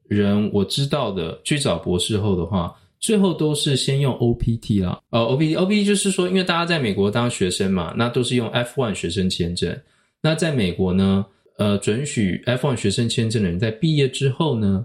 [0.07, 9.75] 人我知道的去找博士后的话，最后都是先用 OPT 啦，呃，OPT，OPT 就是说，因为大家在美国当学生嘛，那都是用 F1 学生签证，
[10.21, 11.25] 那在美国呢？
[11.57, 14.85] 呃，准许 F1 学生签证的人在毕业之后呢，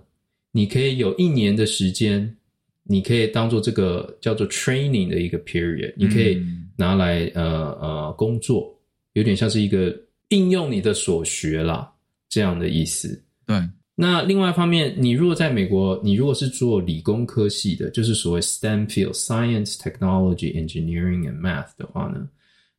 [0.51, 2.37] 你可以有一年的时间，
[2.83, 6.39] 你可以当做这个叫做 training 的一个 period，你可以
[6.77, 8.71] 拿来呃呃工作，
[9.13, 9.91] 有点像是一个
[10.29, 11.91] 应用你的所学啦，
[12.27, 13.21] 这样的意思。
[13.45, 13.61] 对。
[13.95, 22.29] 那另外一方面，你如果在美国，你如果是做理工科系的，就是所谓 STEM field，Science, Technology, Engineering and Math 的话呢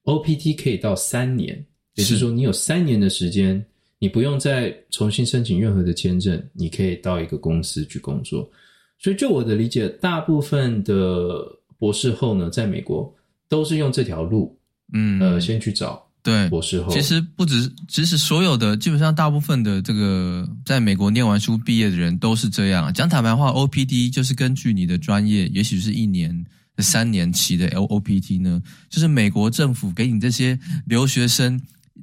[0.04, 3.64] ，OPT 可以到三年，也就是说你有三年的时间。
[4.02, 8.50] 你不用再重新申请任何的签证，你可以到一个公司去工作。
[8.98, 11.44] 所以，就我的理解，大部分的
[11.78, 13.14] 博士后呢，在美国
[13.46, 14.58] 都是用这条路，
[14.94, 16.92] 嗯，呃，先去找对博士后。
[16.92, 22.92] 其实不止，其实所有的基本上大部分的这个在美国念完书毕业的人都是这样。
[22.92, 26.44] 讲坦白话，OPD 就是根据你的专业，也许是一年、
[26.78, 31.60] 三年期的 LOPT 呢，就是美国政府给你这些留学生。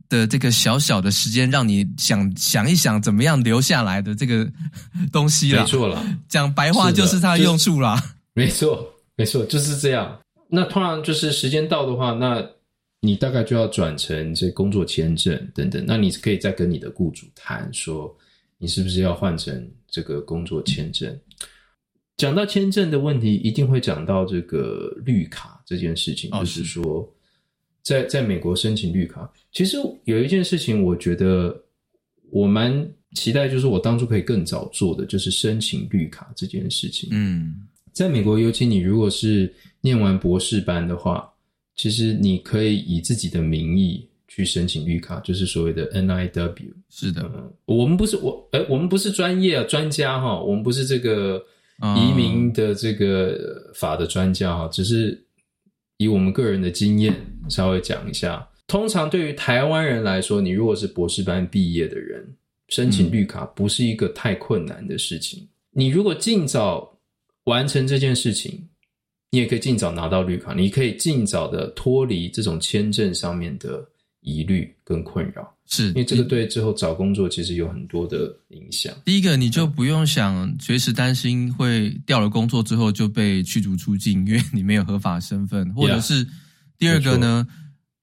[0.10, 4.48] 的这个小小的时间，让你想想一想怎么样留下来的这个
[5.12, 5.64] 东西了。
[5.64, 8.02] 没错了，讲白话就是它的用处啦。
[8.34, 10.20] 没错，没错，就是这样。
[10.50, 12.40] 那通常就是时间到的话，那
[13.02, 15.84] 你大概就要转成这工作签证等等。
[15.88, 18.16] 那你可以再跟你的雇主谈说，
[18.58, 21.18] 你是不是要换成这个工作签证？
[22.18, 27.08] 讲到签证的问题，一定会讲到这个绿卡这件事情，就是说。
[27.84, 31.58] 在在美国申请绿卡，其实有一件事情，我觉得
[32.32, 37.08] 我蛮期待，就是我当初可以更早做的，就是申请绿卡这件事情。
[37.14, 41.34] 嗯，在美国，尤其你如果是念完博士班的话，
[41.78, 46.74] 其实你可以以自己的名义去申请绿卡，就是所谓的 NIW。
[46.90, 51.42] 是的，嗯，我们不是我，哎，我们不是专业啊，专家哈，我们不是这个
[51.96, 55.24] 移民的这个法的专家哈，只是。
[56.00, 57.12] 以我们个人的经验，
[57.50, 58.48] 稍微讲一下。
[58.68, 62.24] 通常对于台湾人来说，你如果是博士班毕业的人，
[62.70, 65.40] 申请绿卡不是一个太困难的事情。
[65.42, 66.88] 嗯、你如果尽早
[67.46, 68.64] 完成这件事情，
[69.32, 73.86] 你也可以尽早拿到绿卡，你可以尽早的脱离这种签证上面的
[74.22, 75.54] 疑虑跟困扰。
[75.70, 78.94] 是，因为这个对之后找工作其实有很多的影响。
[79.04, 86.26] 第一个，你就不用想随时担心会掉了工作之后就被驱逐出境，因为你没有合法身份，或者是
[86.78, 87.46] 第二个呢，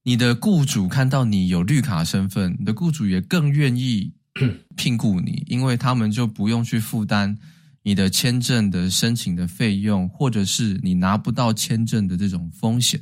[0.03, 4.13] 你的雇主看到你有绿卡身份，你的雇主也更愿意
[4.77, 7.39] 聘雇你，因为他们就不用去负担
[7.85, 12.99] 你的签证的申请的费用，或者是你拿不到签证的这种风险。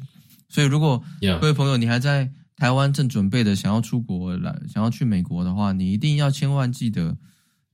[0.49, 1.03] 所以，如果
[1.41, 7.17] 各位朋友你还在台湾正准备的想要出国来，想要去美国的话，你一定要千万记得，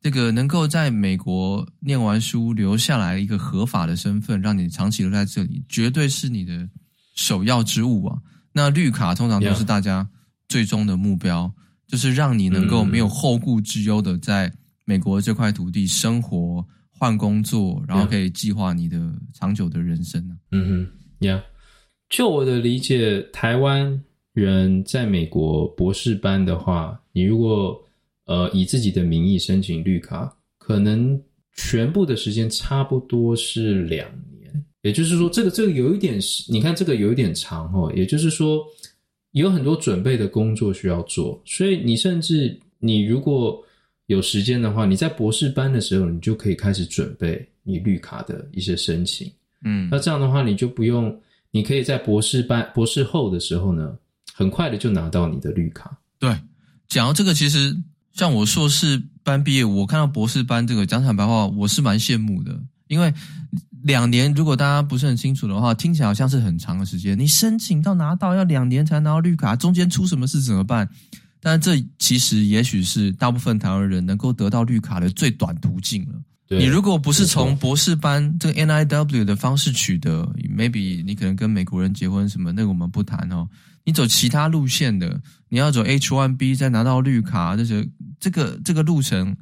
[0.02, 6.68] 这个能够在美国念完书留下来一个合法的身份，让你长期留在这里，绝对是你的
[7.16, 8.18] 首要之务啊。
[8.52, 10.06] 那绿卡通常都是大家
[10.46, 11.50] 最终的目标，
[11.86, 14.52] 就是让你能够没有后顾之忧的在
[14.84, 16.62] 美国这块土地生活。
[16.98, 18.98] 换工作，然后可以计划你的
[19.32, 20.50] 长久的人生呢、啊？
[20.50, 20.68] 嗯
[21.20, 21.40] 哼，呀，
[22.10, 27.80] 就我的理解，台湾人在美国博士班的话，你如果
[28.26, 31.20] 呃以自己的名义申请绿卡，可能
[31.54, 34.64] 全部的时间差不多是两年。
[34.82, 37.92] 也就是说，这个这个有一点是，你看这个有一点长哦。
[37.94, 38.64] 也就是说，
[39.32, 43.64] 有很多准备的工作需要做，所以你甚至你如果。
[44.08, 49.30] 有时间的话，你在博士班的时候，你就可以开始准备你绿卡的一些申请。
[49.62, 51.14] 嗯，那这样的话，你就不用，
[51.50, 53.94] 你可以在博士班、博士后的时候呢，
[54.32, 55.94] 很快的就拿到你的绿卡。
[56.18, 56.34] 对，
[56.88, 57.76] 讲到这个，其实
[58.14, 63.12] 像我硕士班毕业，我看到博士班这个，讲坦白话，我是蛮羡慕的，因为
[63.82, 70.88] 两年，如果大家不是很清楚的话，听起来好像是很长的时间，你申请到拿到要两年才拿到绿卡，中间出什么事怎么办？
[71.40, 76.20] 但这其实也许是大部分台湾人能够得到绿卡的最短途径了。
[76.50, 83.46] 你如果不是从博士班这个 NIW 的方式取得，maybe 你可能跟美国人结婚什么，那个我们不谈哦。
[83.84, 85.20] 你走其他路线的，
[85.50, 87.86] 你要走 H1B 再拿到绿卡，这些
[88.18, 89.36] 这个这个路程，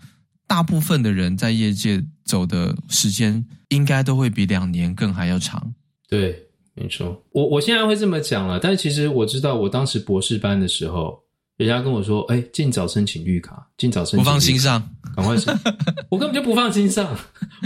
[0.49, 5.73] 大部分的人在业界走的时间应该都会比两年更还要长。
[6.09, 6.37] 对，
[6.75, 7.25] 没错。
[7.31, 11.25] 我我现在会这么讲了，但是其实我知道，我当时博士班的时候。
[11.57, 14.83] 人家跟我说：“哎、欸，尽早申请绿卡，尽早申请。”不放心上，
[15.15, 15.59] 赶快申。
[16.11, 17.17] 我根本就不放心上，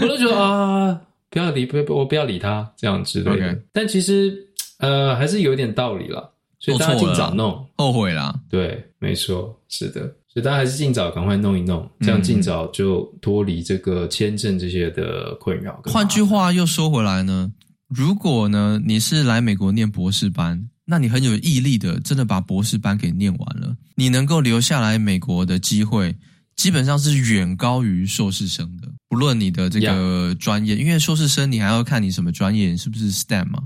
[0.01, 3.53] 我都觉得啊，不要理，不，我不要理他这样之类的。
[3.53, 3.61] Okay.
[3.73, 6.29] 但其实，呃，还是有点道理啦。
[6.57, 8.33] 所以大家尽早弄，后悔啦。
[8.49, 10.01] 对，没错，是的。
[10.27, 15.81] 所以大家还是尽早赶快弄一弄，这样尽早就脱离这个签证这些的困扰。
[15.85, 17.51] 换句话又说回来呢，
[17.89, 20.69] 如果呢，你是来美国念博士班。
[20.85, 26.15] 那你很有毅力的，真的把博士班给念完了，你能够留下来美国的机会，
[26.55, 28.91] 基本上是远高于硕士生的。
[29.07, 33.63] 不论你的这个专业，因为硕士生你还要看你什么专业，你是不是 STEM 嘛？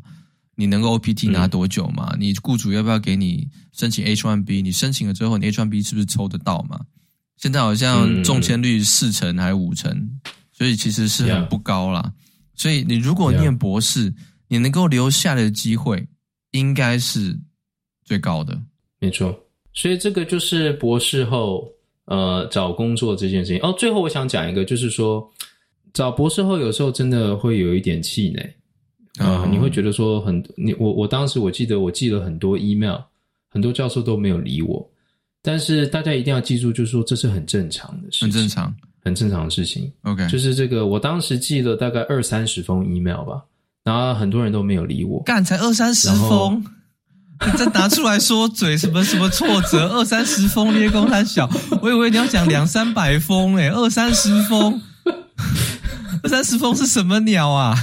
[0.58, 2.12] 你能够 OPT 拿多久嘛？
[2.14, 4.62] 嗯、你雇主要不要给你申请 H1B？
[4.62, 6.80] 你申请了之后，你 H1B 是不是抽得到嘛？
[7.38, 10.10] 现在好像中签率四成还是五成，
[10.52, 12.14] 所以其实是很不高啦。
[12.56, 14.14] 所以你如果念博士，
[14.48, 16.08] 你能够留下来的机会。
[16.56, 17.38] 应该是
[18.04, 18.58] 最高的，
[19.00, 19.38] 没错。
[19.74, 21.70] 所以这个就是博士后
[22.06, 23.62] 呃找工作这件事情。
[23.62, 25.30] 哦，最后我想讲一个，就是说
[25.94, 28.42] 找博士后有时候真的会有一点气馁
[29.18, 29.50] 啊，呃 oh.
[29.50, 33.00] 你会觉得说很你我我当时我记得我寄了很多 email，
[33.50, 34.90] 很多教授都没有理我。
[35.42, 39.92] 但是大家一定要记住，就是说这是很正常的事情，很正常，很正常的事情。
[40.04, 43.44] OK，就是这个我当时寄了大概二三十封 email 吧。
[43.86, 46.66] 然后很多人都没有理我，干才二三十封，
[47.46, 51.48] 你再拿出来说嘴什么什么挫折，二三十封捏工三小，
[51.84, 54.82] 我以为你要讲两三百封诶，二三十封，
[56.24, 57.78] 二三十封是什么鸟啊？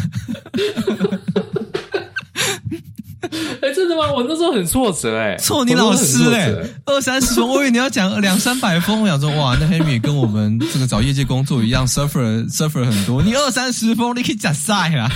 [3.97, 6.53] 我那时候很挫折哎，挫你老师哎，
[6.87, 13.23] 二三十分，我以为你要讲两三百封，我想说哇，那 Henry 跟我们这个找业界工作一样，suffer suffer 很多。
[13.23, 15.11] 你二三十封，你可以假赛啦，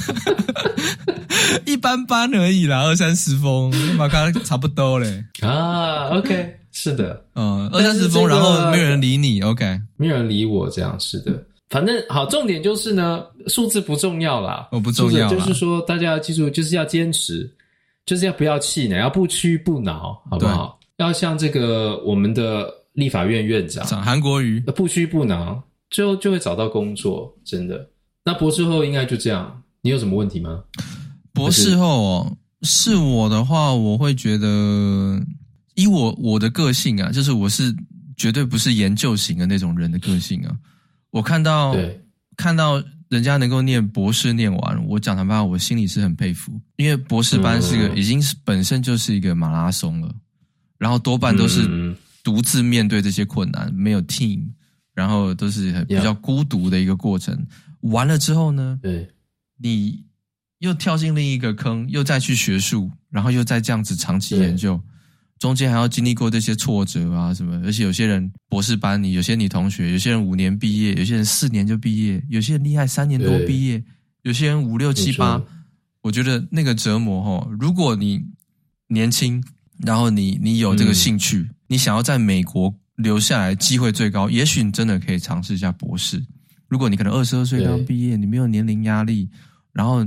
[1.64, 5.24] 一般般而已啦，二三十封，嘛刚刚差不多嘞。
[5.40, 6.08] 啊。
[6.10, 11.32] OK，是的，嗯，二三十封，然后没有人理你，OK，没有人理我，这样是的。
[11.70, 14.68] 反正好，重点就是呢，数字不重要啦。
[14.72, 15.28] 哦，不重要。
[15.28, 17.48] 就是说，大家要记住，就是要坚持，
[18.04, 20.78] 就是要不要气馁，要不屈不挠，好不好？
[20.96, 27.32] 要像这个我们的立法院院长韩国瑜，不屈不挠，最后就会找到工作。
[27.44, 27.88] 真的，
[28.24, 29.62] 那博士后应该就这样。
[29.80, 30.62] 你有什么问题吗？
[31.32, 35.18] 博士后哦，是我的话，我会觉得，
[35.76, 37.72] 以我我的个性啊，就是我是
[38.16, 40.50] 绝对不是研究型的那种人的个性啊。
[41.10, 41.74] 我看到，
[42.36, 50.14] 看到人家能够念博士念完，我讲坦白话，我心里是很佩服，因为博士班是个已经是本身就是一个马拉松了，
[50.78, 51.68] 然后多半都是
[52.22, 54.44] 独自面对这些困难，没有 team，
[54.94, 57.46] 然后都是很比较孤独的一个过程。
[57.80, 59.10] 完了之后呢，对，
[59.58, 60.04] 你
[60.58, 64.80] 又跳进另一个坑，又再去学术，然后又再这样子长期研究，
[65.40, 73.82] 中间还要经历过这些挫折啊什么，而且有些人博士班，你有些你同学，有些人五年毕业，有些人四年就毕业，有些人厉害三年多毕业，
[74.22, 75.42] 有些人五六七八。
[76.02, 78.24] 我觉得那个折磨哈，如果你
[78.88, 79.42] 年轻，
[79.78, 86.22] 然后你你有这个兴趣，嗯、你想要在美国留下来，机会最高，也许你真的可以尝试一下博士。
[86.68, 89.28] 如果你可能二十二岁刚毕业，你没有年龄压力，
[89.74, 90.02] 然后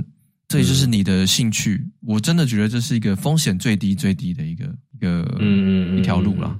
[0.48, 6.58] 这也就是你的兴趣，嗯、我真的觉得这是一个风险最低最低的一个一个嗯嗯一条路了。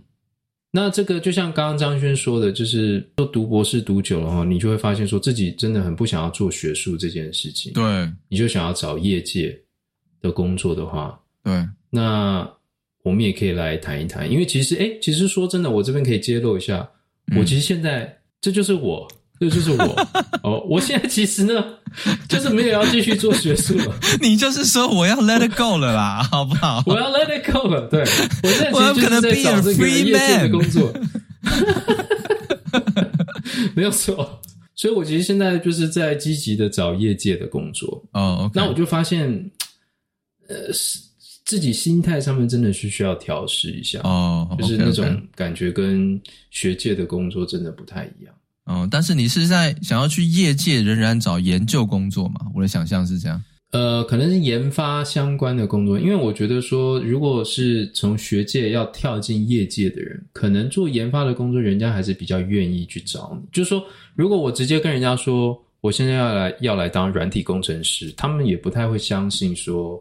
[0.71, 7.73] 那这个就像刚刚张轩说的，就是说读博士读久了哈，你就会发现说自己真的很不想要做学术这件事情。
[7.73, 9.59] 对，你就想要找业界
[10.21, 12.49] 的工作的话，对，那
[13.03, 16.89] 我们也可以来谈一谈，因为其实哎，其实说真的，我这边可以揭露一下，
[17.37, 19.09] 我其实现在、嗯、这就是我。
[19.41, 20.09] 这就是我
[20.43, 21.65] 哦，我现在其实呢，
[22.29, 23.95] 就是没有要继续做学术了。
[24.23, 26.83] 你就是说我要 let it go 了啦，好不好？
[26.87, 27.89] 我要 let it go 了。
[27.89, 28.01] 对，
[28.43, 30.93] 我现在其实就是在找这个业界的工作。
[33.75, 34.41] 没有错，
[34.75, 38.03] 所以我其实现在就是在积极的找业界的工作。
[38.13, 38.53] 哦，oh, okay.
[38.55, 39.29] 那我就发现，
[40.49, 40.99] 呃，是
[41.45, 44.01] 自己心态上面真的是需要调试一下。
[44.05, 44.69] 哦，oh, okay, okay.
[44.69, 46.21] 就是那种感觉跟
[46.51, 48.35] 学界的工作真的不太一样。
[48.65, 52.47] 哦，但是你是在想要去业界仍然找研究工作嘛？
[52.55, 53.43] 我的想象是这样。
[53.73, 63.49] 呃，可能是研发相关的工作，因为我觉得说，如果是从学界要跳进业界的人，可能做研发的工作，人家还是比较愿意去找你。
[63.53, 63.85] 就是说，
[64.15, 70.01] 如果我直接跟人家说，我现在要来要来当软体工程师，他们也不太会相信说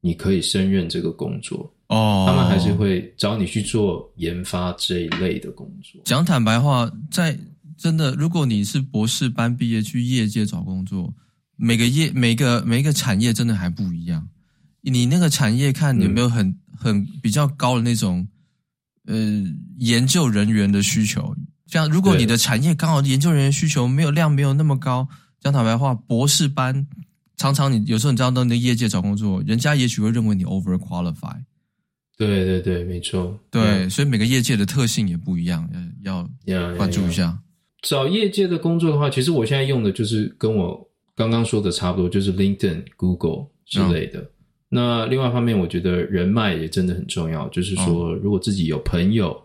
[0.00, 1.70] 你可以胜任这个工作。
[1.88, 6.00] 哦，他们还是会找你去做研发这一类的工作。
[6.04, 7.38] 讲坦白话，在
[7.82, 11.12] 真的，如果你是博士班毕业去业界找工作，
[11.56, 14.28] 每个业、每个每一个产业真的还不一样。
[14.82, 18.24] 你那个产业看有没有很很比较高的那种
[19.06, 19.16] 呃
[19.78, 21.34] 研究人员的需求？
[21.66, 25.08] 像如果你的产业刚好研究人员需求没有量没有那么高，
[25.40, 26.86] 讲坦白话，博士班
[27.36, 31.34] 常常你有时候你知道到那业界找工作，人家也许会认为你 over qualify。
[32.16, 33.36] 对对对，没错。
[33.50, 35.68] 对，所以每个业界的特性也不一样，
[36.04, 37.36] 要要关注一下。
[37.82, 44.20] 找业界的工作的话，其实我现在用的就是跟我刚刚说的差不多，就是 LinkedIn、Google 之类的。
[44.20, 44.28] 嗯、
[44.68, 47.48] 那另外一方面，我觉得人脉也真的很重要。
[47.48, 49.36] 就是说，如果自己有朋友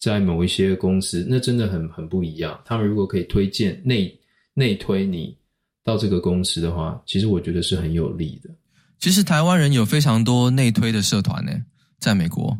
[0.00, 2.60] 在某一些公司，那真的很很不一样。
[2.64, 4.12] 他们如果可以推荐内
[4.54, 5.36] 内推你
[5.84, 8.50] 到这个公司的话，其实我觉得是很有利的。
[8.98, 11.52] 其实台湾人有非常多内推的社团呢，
[12.00, 12.58] 在美国。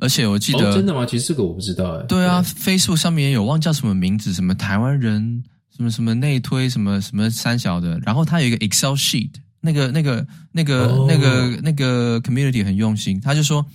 [0.00, 1.04] 而且我记得、哦、真的吗？
[1.04, 2.06] 其实这个我不知道哎。
[2.06, 5.42] 对啊对，Facebook 上面也有，忘叫什么名字，什么台湾人，
[5.76, 7.98] 什么什么内推，什么什么三小的。
[8.06, 9.30] 然后他有一个 Excel sheet，
[9.60, 13.66] 那个那个那个、哦、那个那个 community 很用心，他就说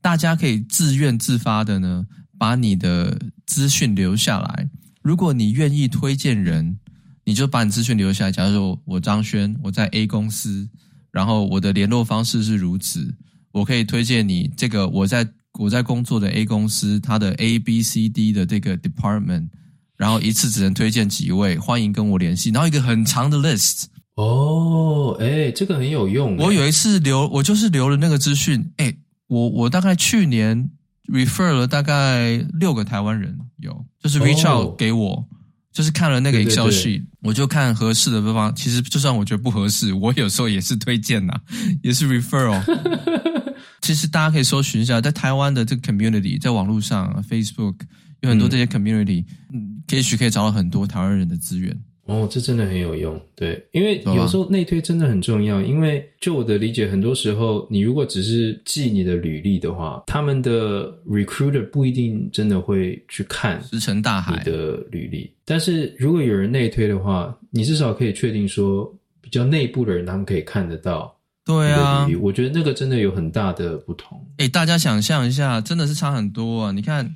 [0.00, 2.06] 大家可以自愿自发的呢，
[2.38, 4.66] 把你的资讯留下来。
[5.02, 6.78] 如果你愿意推荐人，
[7.24, 8.32] 你就把你资讯留下来。
[8.32, 10.66] 假如说我张轩，我在 A 公司，
[11.10, 13.14] 然后我的联络方式是如此，
[13.52, 15.28] 我可以推荐你这个我在。
[15.58, 19.48] 我在工作的 A 公司，它的 A、B、C、D 的这个 department，
[19.96, 22.50] 然后一次只能推荐几位，欢迎跟我联系。
[22.50, 23.84] 然后一个很长的 list。
[24.14, 26.36] 哦，哎，这个很有用。
[26.36, 28.70] 我有一次留，我就是留了那个资讯。
[28.76, 28.94] 哎，
[29.28, 30.70] 我我大概去年
[31.12, 35.24] refer 了大概六个台湾人，有就是 reach out 给我，哦、
[35.72, 38.54] 就是看了那个 Excel sheet，我就看合适的地方。
[38.54, 41.34] 其实就算我觉得不合适，我有时候也是推荐呐，
[41.82, 42.62] 也是 referral。
[43.80, 47.76] 其实大家可以搜寻一下，在台湾的这个 community，在网络上，Facebook
[48.20, 51.76] 有很多这些 community，嗯，也许可以找到很多台湾人的资源。
[52.06, 55.62] 哦，这真的很有用，对，因为有时候内推真的很重要。
[55.62, 65.30] 因为就我的理解，很多时候你如果只是寄你的履历的话，他们的 recruiter 不一定真的会去看石沉大海你的履历。
[65.44, 71.14] 但是如果有人内推的话，你至少可以确定说，比较内部的人他们可以看得到。
[71.58, 74.24] 对啊，我觉得那个真的有很大的不同。
[74.36, 76.72] 诶，大家想象一下，真的是差很多啊！
[76.72, 77.14] 你看，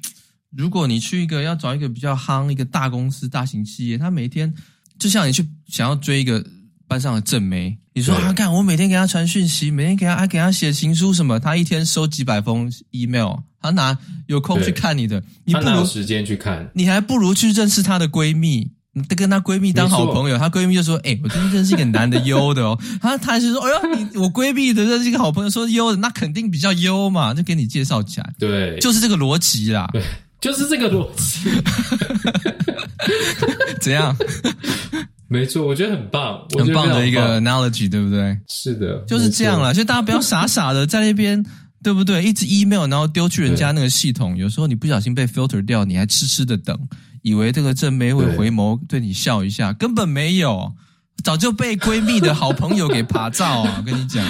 [0.50, 4.52] 如果你去一个要找一个比较夯一个大公司、大型企业，他每天
[4.98, 6.44] 就像你去想要追一个
[6.88, 15.22] 班上的正妹，你说啊，看我每天给他传讯息，每天给他还给他写情书什么，他一天收几百封 email，他哪有空去看你的？
[15.44, 18.72] 你不如他哪有时间去看，你还不如去认识他的闺蜜。
[18.94, 22.78] 你跟她闺蜜当好朋友，她闺蜜就说：“哎，我最近认识一个男的优的哦。
[23.02, 29.88] ”她她就说：“哎呦，你我闺蜜的认识一个好朋友，说优的，那肯定比较优嘛，就给你介绍起来。”对，就是这个逻辑啦。
[29.92, 30.02] 对，
[30.40, 31.50] 就是这个逻辑。
[33.80, 34.16] 怎样？
[35.26, 38.38] 没错，我觉得很棒，很棒的一个 analogy，对不对？
[38.48, 39.72] 是的，就是这样啦。
[39.72, 41.44] 所以大家不要傻傻的在那边
[41.82, 42.22] 对不对？
[42.22, 46.78] 一直 email，然后丢去人家那个系统，有时候你不小心被 filter 掉，你还痴痴的等，
[47.24, 50.70] 以为这个正妹会回眸对你笑一下，根本没有，
[51.24, 53.76] 早就被闺蜜的好朋友给爬照啊！
[53.78, 54.22] 我 跟你讲，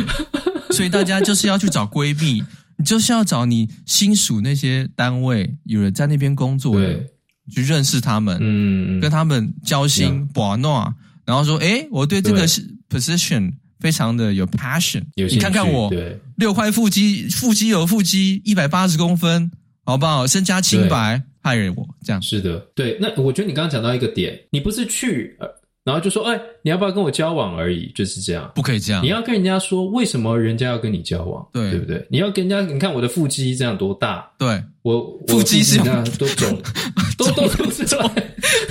[0.70, 2.40] 所以大家就是要去找闺蜜，
[2.76, 7.04] 你就是要找你新属那些单位有人在那边工作的，
[7.50, 10.94] 去认识他们，嗯，跟他们交心，把诺，
[11.26, 12.46] 然后说，哎，我对这个
[12.88, 13.52] position。
[13.80, 15.92] 非常的有 passion，有你看看我，
[16.36, 19.50] 六块腹肌，腹肌有腹肌，一百八十公分，
[19.84, 20.26] 好不好？
[20.26, 22.96] 身家清白，害人我这样是的，对。
[23.00, 25.36] 那我觉得你刚刚讲到一个点，你不是去，
[25.84, 29.04] 然后就说，哎，你要不要跟我交往而已，就是这样，不可以这样。
[29.04, 32.04] 你要跟人家说，为什么人家要跟你交往，对对不对？
[32.10, 35.86] 你要跟人家，你看我的腹肌这样多大，对我腹肌是用
[36.18, 36.62] 都肿，
[37.18, 38.00] 都都都是肿，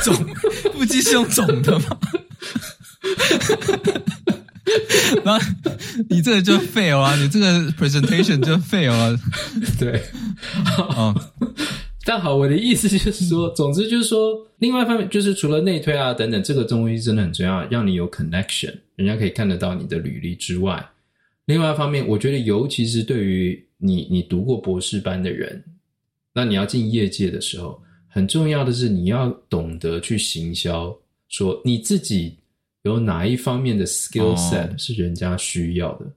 [0.03, 0.15] 肿
[0.73, 1.85] 腹肌是用肿的吗？
[5.23, 5.45] 然后
[6.09, 9.15] 你这个就 fail 啊，你这个 presentation 就 fail 啊。
[9.77, 10.01] 对，
[10.65, 11.13] 啊，
[12.13, 20.87] 但好，我的意思就是说，总之就是说，另外一方面就是除了内推啊等等，这个东西真的很重要，让你有 connection，人家可以看得到你的履历之外，
[21.45, 25.63] 另外一方面，我觉得尤其是对于你你读过博士班的人，
[26.35, 30.95] 那你要进业界的时候，很重要的是你要懂得去行销，
[31.29, 32.37] 说你自己。
[32.83, 36.13] 有哪一方面的 skill set 是人家需要的？Oh.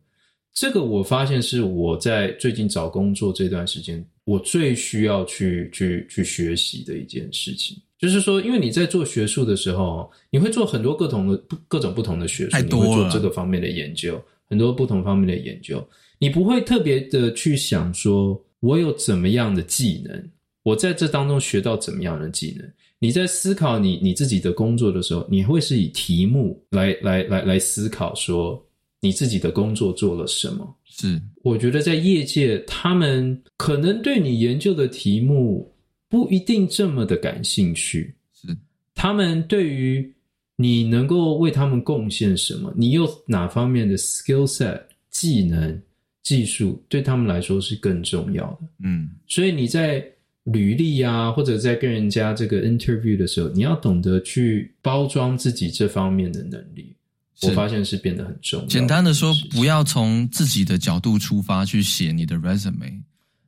[0.52, 7.76] 这个我发现是我在最近找工作这段时间，我最需要去去去学习的一件事情。
[7.98, 15.82] 就是说，因为你在做学术的时候，你会做很多各种的各种不同的学术，你会做这个方面的研究，很多不同方面的研究，
[16.18, 20.30] 你不会特别的去想说，我有怎么样的技能，
[20.62, 22.68] 我在这当中学到怎么样的技能。
[22.98, 28.62] 你在思考你你自己的工作的时候，你会是以题目来来来来思考，说
[29.06, 30.76] 你自己的工作做了什么？
[30.84, 35.72] 是，我觉得在业界，他们可能对你研究的题目
[36.08, 38.12] 不一定这么的感兴趣。
[38.32, 38.48] 是，
[38.94, 40.12] 他们对于
[40.56, 45.80] 你能够为他们贡献什么，你有哪方面的 skill set、技能、
[46.22, 48.68] 技术，对他们来说是更重要的。
[48.82, 50.04] 嗯，所以你在。
[50.46, 56.94] 履历啊，或者在跟人家这个 interview 的时候，你要懂得去包装自己这方面的能力。
[57.42, 58.66] 我发现是变得很重要。
[58.66, 63.02] 简单的说，不要从自己的角度出发去写你的 resume，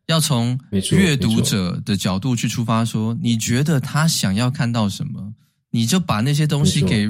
[0.07, 0.59] 要从
[0.93, 5.33] 阅读者的角度去出发，说你觉得他想要看到什么，
[5.71, 7.09] 你就把那些东西给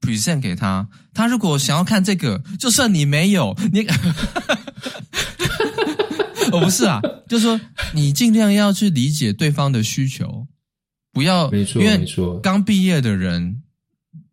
[0.00, 0.88] present 给他。
[1.14, 3.86] 他如果想要看这个，就算你没有，你。
[6.52, 7.60] 哦，不是啊，就是说
[7.94, 10.48] 你尽量要去理解对方的需求，
[11.12, 12.04] 不要，因为，
[12.42, 13.62] 刚毕业的人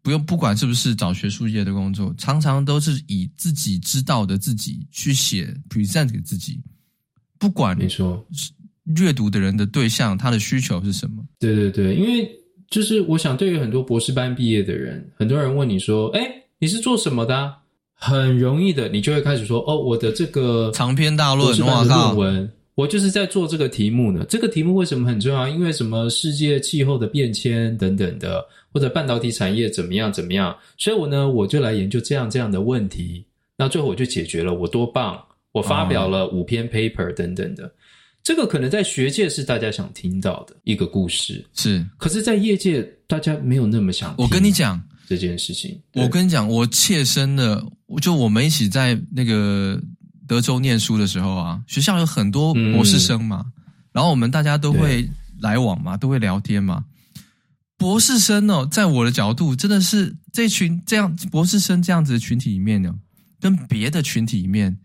[0.07, 6.61] 不用，不管是不是找学术界的工作，常常都是以自己知道的自己去写 present 给自己，
[7.37, 8.25] 不管你说，
[8.95, 11.21] 阅读的人的对象他的需求是什么？
[11.37, 12.31] 对对对，因为
[12.69, 16.25] 就是我想，对于很多博士班毕业的人，很多人问你说：“哎，
[16.59, 17.57] 你是做什么的啊？”
[17.99, 24.23] 很容易的，你就会开始说：“哦，我的这个长篇大论论文，我就是在做这个题目呢。
[24.29, 25.47] 这个题目为什么很重要？
[25.47, 26.07] 因为什么？
[26.11, 30.55] 世界气候的变迁等等的，或者半导体产业怎么样怎么样？
[30.77, 33.25] 所以我呢，我就来研究这样这样的问题。
[33.57, 35.19] 那最后我就解决了，我多棒！
[35.53, 37.73] 我发表了五篇 paper 等等的。
[38.21, 41.83] 这个可能在学界是大家想听到的一个故事，是。
[41.97, 44.23] 可是，在业界大家没有那么想听。
[44.23, 47.65] 我跟你讲。”这件事情，我跟你讲，我切身的，
[48.01, 49.81] 就我们一起在那个
[50.27, 53.63] 德州念书的时候啊，学校有很多博士生嘛，嗯、
[53.93, 55.09] 然后我们大家都会
[55.39, 56.83] 来往嘛，都会聊天嘛。
[57.77, 62.93] 博士生哦，在我的角度，真的是这群这样博士生这样子的群体里面呢，
[63.39, 64.77] 跟别的群体里面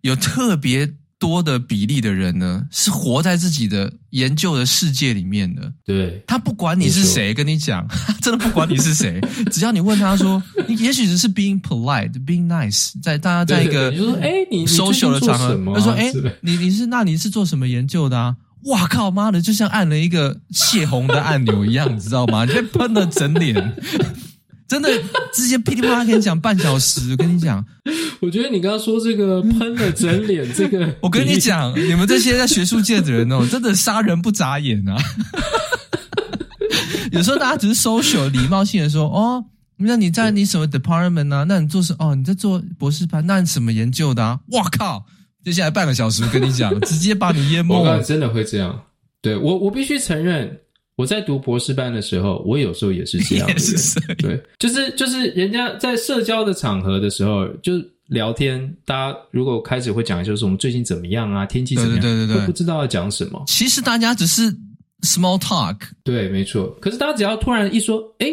[0.00, 0.94] 有特别。
[1.18, 5.72] 多的比例的人呢，是活在自己的研究的世界里面的。
[5.84, 7.86] 对，他不管你是谁，跟你讲，
[8.20, 16.12] 真的不管你是谁，只要你问他说，你也许只是 being polite, being nice，在大家在一个，你说，哎，你 social 的场合，他说，哎，
[16.42, 18.36] 你你是那你是做什么研究的啊？
[18.64, 22.44] 哇靠妈的，就像按了一个泄洪的按钮一样，你知道吗？
[22.44, 23.54] 你被喷了整脸。
[24.68, 24.90] 真的，
[25.32, 27.12] 直接噼里啪啦跟你讲半小时。
[27.12, 27.64] 我跟你讲，
[28.20, 34.96] 我觉得你刚刚说这个喷了整脸，这个 我跟你讲，你们这些在学术界的人哦，真的杀人不眨眼啊！
[37.12, 39.44] 有时候大家只是 social 礼貌性的说哦，
[39.78, 41.44] 那你在你什么 department 啊？
[41.48, 42.14] 那你做什哦？
[42.14, 43.24] 你在做博士班？
[43.24, 44.40] 那你什么研究的啊？
[44.48, 45.06] 哇靠！
[45.44, 47.80] 接下来半个小时，我跟你讲，直接把你淹没。
[47.80, 48.82] 我真的会这样。
[49.22, 50.58] 对我，我必须承认。
[50.96, 54.14] 我在读博士班的时候，我有时候也是这样的。
[54.16, 57.72] 对，就是就是人家在社交的场合的时候，就
[58.08, 63.44] 聊天，大家如果开始会讲，就是我们最近怎么样啊，天气怎么样，对对对不知道要讲什么。
[63.46, 64.50] 其实大家只是
[65.02, 66.70] small talk，对，没错。
[66.80, 68.28] 可是大家只要突然一说，哎，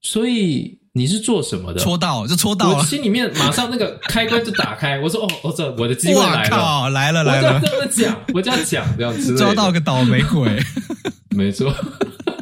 [0.00, 0.78] 所以。
[0.96, 1.80] 你是做什么的？
[1.80, 4.96] 戳到就戳到了，我心里面马上那个开关就打开。
[5.00, 7.54] 我说哦，我这我的机会来了，靠来了来了！
[7.60, 10.56] 我这么讲，我这样讲这样子， 抓到个倒霉鬼。
[11.36, 11.74] 没错，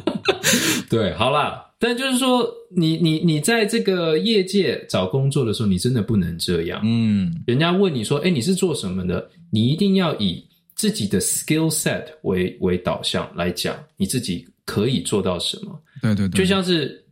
[0.87, 1.65] 对，好啦。
[1.79, 6.79] 但就是说，你你你在这个业界找工作的时候，你真的不能这样。
[6.83, 9.27] 嗯，人家问你说，哎，你是做什么的？
[9.49, 15.77] 你一定要以自己的 skill set 为为导向来讲，你自己可以做到什么？
[16.03, 17.02] 对对对，就像是。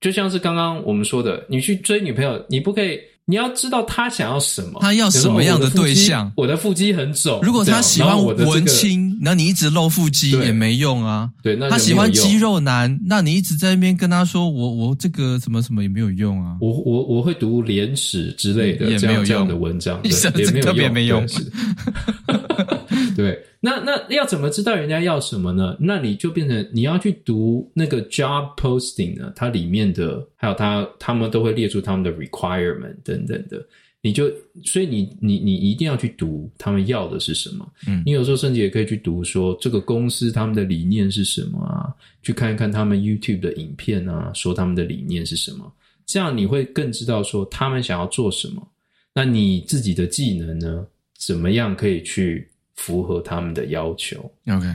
[0.00, 6.30] 就像是刚刚我们说的，你去追女朋友，你不可以，你要知道她想要什么，她要什么样的对象。
[6.36, 11.30] 我的腹肌很肿，如果她喜欢文青，那你一直露腹肌也没用啊。
[11.42, 16.56] 对，那她喜欢肌肉男，那你一直在那边跟她说我我这个什么什么也没有用啊。
[16.60, 21.26] 我我我会读廉耻之类的这样这样的文章，也没有用，没用。
[23.16, 25.74] 对，那那要怎么知道人家要什么呢？
[25.80, 33.66] 那你就变成你要去读那个 job posting 呢，它里面的还有它他们都会列出他们的 requirement 等等的，
[34.02, 34.30] 你就
[34.64, 37.66] 所以你你你一定要去读他们要的是什么。
[37.88, 41.88] 嗯，你有时候甚至也可以去读说这个公司他们的理念是什么啊，
[42.22, 45.72] 去看一看他们 YouTube 的影片啊，说他们的理念是什么，
[46.04, 48.68] 这样你会更知道说他们想要做什么。
[49.14, 50.86] 那你自己的技能呢，
[51.18, 52.46] 怎么样可以去？
[52.76, 54.66] 符合他们的要求，OK，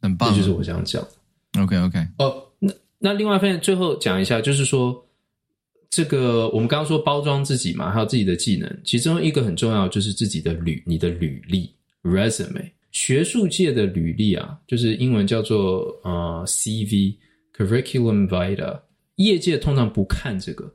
[0.00, 1.62] 很棒，这就是我想讲的。
[1.62, 5.04] OK，OK，哦，那那另外一方面，最后讲一下，就是说，
[5.90, 12.70] 这个我们刚刚说包装自己嘛，还有自己的技能，其中一个很重要就是自己的履，你的履历 （resume）。
[12.90, 18.80] 学术界的履历啊，就是英文叫做呃 CV（curriculum vitae）。
[19.16, 20.72] 业界通常不看这个，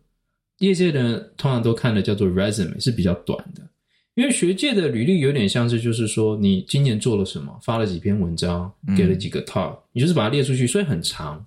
[0.60, 3.62] 业界的人通常都看的叫做 resume，是比较短的。
[4.20, 11.42] 因为学界的履历有点像是，就是说你今年做了什么，发了几篇文章，给了几个 talk，嗯，你就是把它列出去，所以很长，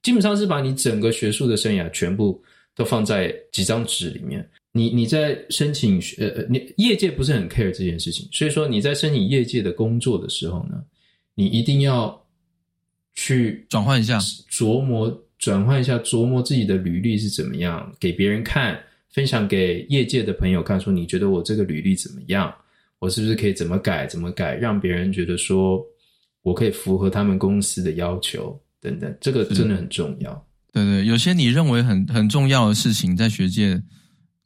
[0.00, 2.40] 基本上是把你整个学术的生涯全部
[2.76, 4.48] 都放在几张纸里面。
[4.70, 10.80] 你你在申请呃，你业界不是很 care 这件事情，所以说你在申请业界的工作的时候呢，
[11.34, 12.24] 你一定要
[13.16, 18.80] 去转换一下，琢磨转换一下，琢磨自己的履历是怎么样，给别人看。
[19.14, 22.52] 分享给业界的朋友看，说你觉得我这个履历怎么样？
[22.98, 24.06] 我是不是可以怎么改？
[24.08, 24.54] 怎么改？
[24.54, 25.80] 让别人觉得说
[26.42, 30.46] 我可以符合他们公司的要求等等，这个真的很重要。
[30.72, 33.80] 对对，有些你认为很很重要的事情，在学界、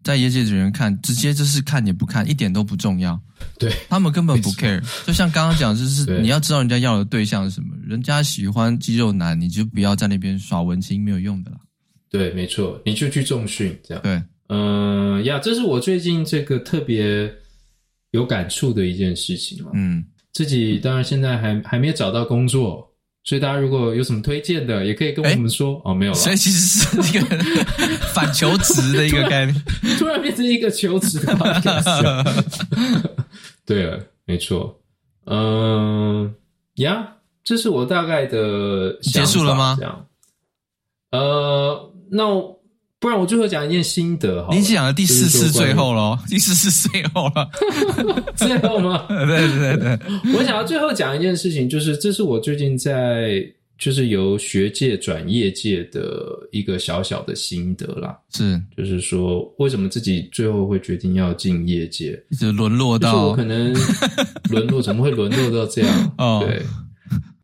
[0.05, 3.19] 在业界的人看，直接就是看也不看，一点都不重要。
[3.59, 4.83] 对，他们根本不 care。
[5.07, 11.59] 就像刚刚讲，就是你要知道人家要的对象是什么，人家喜欢肌肉男，你就不要在那边耍文青，没有用的啦。
[12.11, 14.03] 对，没错，你就去重训这样。
[14.03, 14.23] 对。
[14.49, 17.31] 嗯呀，这是我最近这个特别
[18.13, 19.71] 有感触的一件事情嘛。
[19.75, 22.89] 嗯，自己当然现在还还没有找到工作，
[23.25, 25.75] 所以大家如果有什么推荐的，也可以跟我们说。
[25.75, 26.19] 欸、哦，没有了。
[26.19, 27.27] 所以其实是一个
[28.15, 29.55] 反求职的一个概念，
[29.99, 31.37] 突然变成一个求职的。
[33.67, 34.81] 对了，没错。
[35.27, 36.35] 嗯
[36.77, 39.31] 呀，这是我大概的想法。
[39.31, 39.77] 结束了吗？
[39.79, 40.07] 这样。
[41.11, 42.58] 呃，那我。
[43.01, 47.49] 不然我最后讲一件心得哈，你讲了第四次最后了，第四次最后了，
[48.35, 49.07] 最后吗？
[49.09, 53.41] 对对对对，我想要最后讲一件事情，就是这是我最近在
[53.79, 56.21] 就是由学界转业界的
[56.51, 58.19] 一个小小的心得啦。
[58.35, 63.73] 是，就是说为什么自己最后会决定要进业界，一直沦落到我可能
[64.51, 66.13] 沦落，怎么会沦落到这样？
[66.19, 66.61] 哦，对，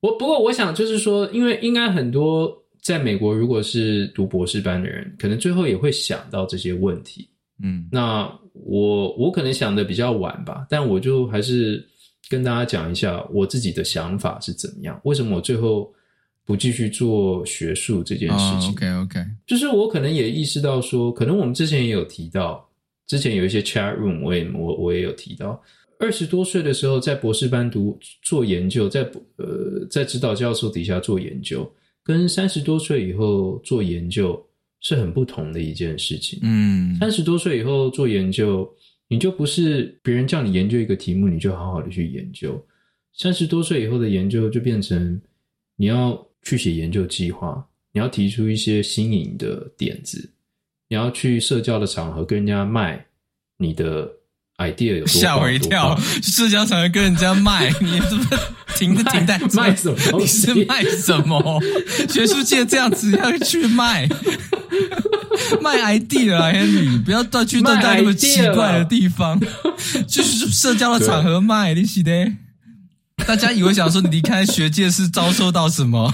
[0.00, 2.63] 我不过我想就是说，因为应该很多。
[2.84, 7.26] 在美国，如果是读博士班的人，可能最后也会想到这些问题。
[7.62, 11.82] 嗯，那我我可能想的比较晚吧，但我就还是
[12.28, 15.00] 跟大家讲一下我自己的想法是怎么样。
[15.04, 15.90] 为什么我最后
[16.44, 22.68] 不继续做学术这件事情？Oh，OK OK，就是我可能也意识到说，可能我们之前也有提到，
[23.06, 25.58] 之前有一些 chat room，我也我我也有提到，
[25.98, 29.00] 二十多岁的时候在博士班读做研究，在
[29.36, 31.66] 呃在指导教授底下做研究。
[32.04, 34.40] 跟三十多岁以后做研究
[34.80, 36.38] 是很不同的一件事情。
[36.42, 38.70] 嗯，三十多岁以后做研究，
[39.08, 42.62] 你就不是别人叫你研究一个题目，你就好好的去研究。
[43.14, 45.20] 三十多岁以后的研究就变成
[45.76, 50.30] 你要去写研究计划，你要提出一些新颖的点子，
[50.88, 53.02] 你要去社交的场合跟人家卖
[53.56, 54.12] 你的
[54.58, 58.40] idea 有多吓我一跳，社交场合跟人家卖，你是不是
[58.76, 59.96] 停的停在 卖什么？
[60.20, 61.60] 你是卖什么？
[62.08, 64.08] 学术界这样子要去卖
[65.60, 69.40] 卖 idea 啊，Henry，不要到去到那么奇怪的地方，
[70.06, 72.12] 就是社交的场合卖，你是的。
[73.26, 76.12] 大家以为想说你离开学界是遭受到什么？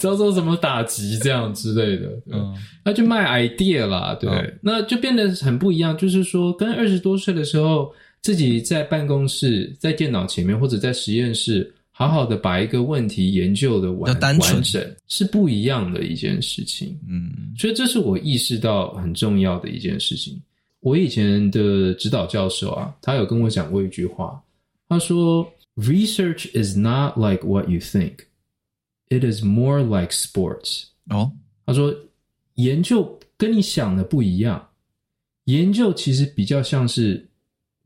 [0.00, 2.08] 遭受什么打击这样之类的？
[2.32, 2.52] 嗯，
[2.84, 5.96] 那就卖 idea 啦，对，嗯、那就变得很不一样。
[5.96, 7.92] 就是说，跟二十多岁的时候，
[8.22, 16.98] 自己在办公室、在电脑前面或者在实验室，好好的把一个问题研究的完完整，是不一样的一件事情。
[17.08, 20.40] 嗯，所以这是我意识到很重要的一件事情。
[20.80, 24.42] 我以前的指导教授啊，他有跟我讲过一句话，
[24.88, 25.46] 他说。
[25.76, 28.26] Research is not like what you think.
[29.10, 30.84] It is more like sports.
[31.08, 31.32] 哦，
[31.66, 31.94] 他说
[32.54, 34.66] 研究跟你想的不一样，
[35.44, 37.28] 研究其实比较像是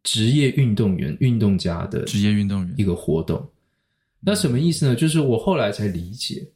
[0.03, 3.43] 职业运动员、运动家的职业运动员一个活动。
[4.20, 4.95] 那什么意思呢？
[4.95, 6.47] 就是我后来才理解，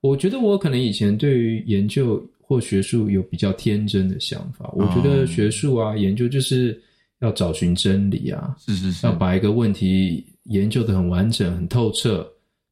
[0.00, 4.70] 我觉得我可能以前对于研究或学术有比较天真的想法。
[4.74, 6.78] 我觉得学术啊，研究就是
[7.20, 10.24] 要找寻真理啊，是是是，要把一个问题。
[10.44, 12.26] 研究的很完整、很透彻，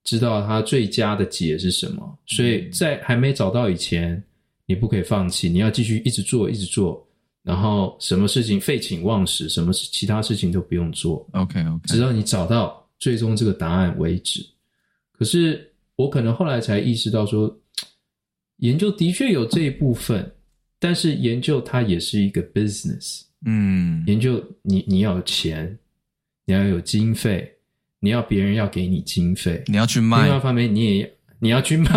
[0.07, 2.19] 知道它最佳的解是什么。
[2.25, 4.23] 所以在还没找到以前，
[4.65, 7.07] 你不可以放弃，你要继续一直做、一直做。
[7.43, 11.25] 然后什么事情废寝忘食，什么其他事情都不用做。
[11.33, 14.45] OK OK，直到你找到最终这个答案为止。
[15.13, 17.57] 可是我可能后来才意识到说，
[18.59, 20.29] 研究的确有这一部分，
[20.79, 23.23] 但是研究它也是一个 business。
[23.45, 25.79] 嗯，研究你你要有钱，
[26.45, 27.49] 你要有经费。
[28.01, 30.22] 你要别人要给你经费，你要去卖。
[30.24, 31.90] 另外一方面，你也你要去卖，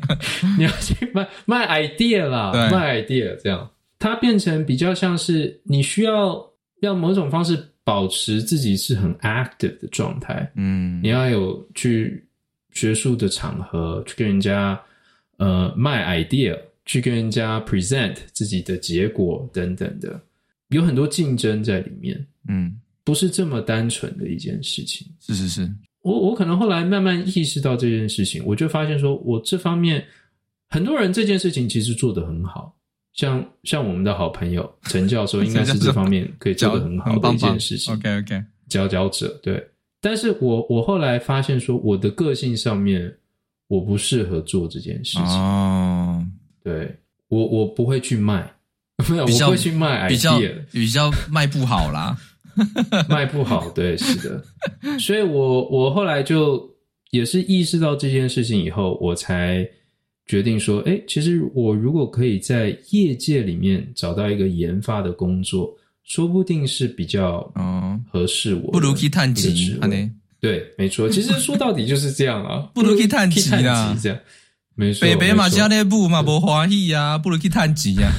[0.58, 6.42] 你要去卖卖 idea 啦，对卖 idea 这样，它变成比较像是你需要
[6.80, 10.50] 要某种方式保持自己是很 active 的状态。
[10.56, 12.26] 嗯，你要有去
[12.72, 14.78] 学术的场合去跟人家
[15.38, 20.20] 呃卖 idea，去跟人家 present 自己的结果等等的，
[20.68, 22.26] 有很多竞争在里面。
[22.48, 22.78] 嗯。
[23.06, 25.06] 不是这么单纯的一件事情。
[25.20, 25.70] 是是是，
[26.02, 30.04] 我我可能后来慢慢意识到这件事情，我就发现说，我这方面
[30.68, 32.74] 很多人这件事情其实做得很好，
[33.14, 37.94] 像像我们的好朋友陈教授， 应该是这方面可以做得很好的一件事情。
[37.94, 39.64] OK OK，佼佼者对。
[40.00, 43.12] 但是我我后来发现说，我的个性上面
[43.68, 45.22] 我不适合做这件事情。
[45.24, 46.26] 哦，
[46.64, 46.92] 对
[47.28, 48.52] 我我不会去卖，
[49.08, 50.40] 没有，我不会去卖 idea，比较
[50.72, 52.16] 比较卖不好啦。
[53.08, 54.42] 卖不好，对，是的，
[54.98, 56.62] 所以我我后来就
[57.10, 59.66] 也是意识到这件事情以后，我才
[60.26, 65.72] 决定说，哎，其实我如果可以在业界里面找到一个研发的工作，
[66.04, 67.40] 说不定是比较
[68.10, 68.70] 合适我。
[68.72, 69.76] 不如去探级，
[70.40, 74.18] 对，没错，其实说到底就是这样啊，不如去探级啊， 这样，
[74.74, 78.10] 没错，北北嘛加内部嘛不欢喜啊，不如去探级呀。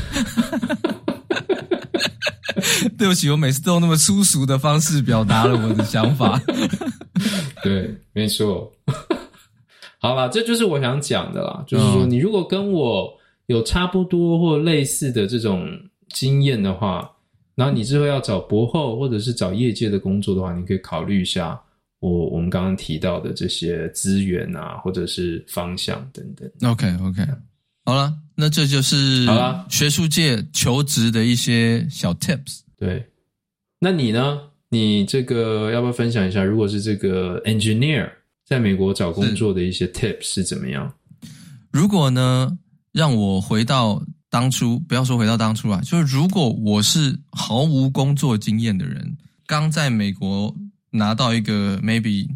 [2.97, 6.41] 对不起，我每次都用那么粗俗的方式表达了我的想法。
[7.63, 8.71] 对，没错。
[9.99, 11.63] 好啦，这就是我想讲的啦。
[11.67, 13.11] 就是说，你如果跟我
[13.47, 15.67] 有差不多或类似的这种
[16.09, 17.09] 经验的话，
[17.55, 21.59] 然后你之后要找博后或者是找业界的工作的话，你可以考虑一下
[21.99, 26.71] 我我们刚刚提到的这些资源啊，或者是方向等等。
[26.71, 27.23] OK，OK。
[27.87, 32.59] 好了，那这就是好了学术界求职的一些小 tips。
[32.77, 33.07] 对，
[33.79, 34.41] 那你呢？
[34.67, 36.43] 你这个要不要分享一下？
[36.43, 38.11] 如果是这个 engineer
[38.43, 40.93] 在美国找工作的一些 tips 是怎么样？
[41.71, 42.57] 如果呢，
[42.91, 49.15] 让我回到当初，不要说回到当初啊，就是如果我是毫无工作经验的人，
[49.45, 50.53] 刚在美国
[50.89, 52.27] 拿到一个 maybe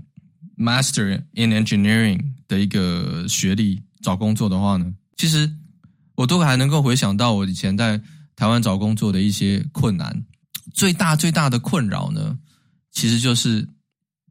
[0.57, 4.93] master in engineering 的一个学历找工作的话呢？
[5.21, 5.47] 其实
[6.15, 8.01] 我都还能够回想到我以前在
[8.35, 10.25] 台湾找工作的一些困难，
[10.73, 12.35] 最大最大的困扰呢，
[12.91, 13.67] 其实就是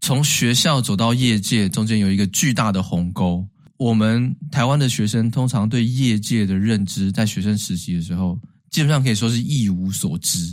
[0.01, 3.47] 从学校走到业界中间有一个巨大的鸿沟。
[3.77, 8.37] 我们台湾的学生通常对业界的认知，在学生实习的时候，
[8.69, 10.53] 基本上可以说是一无所知。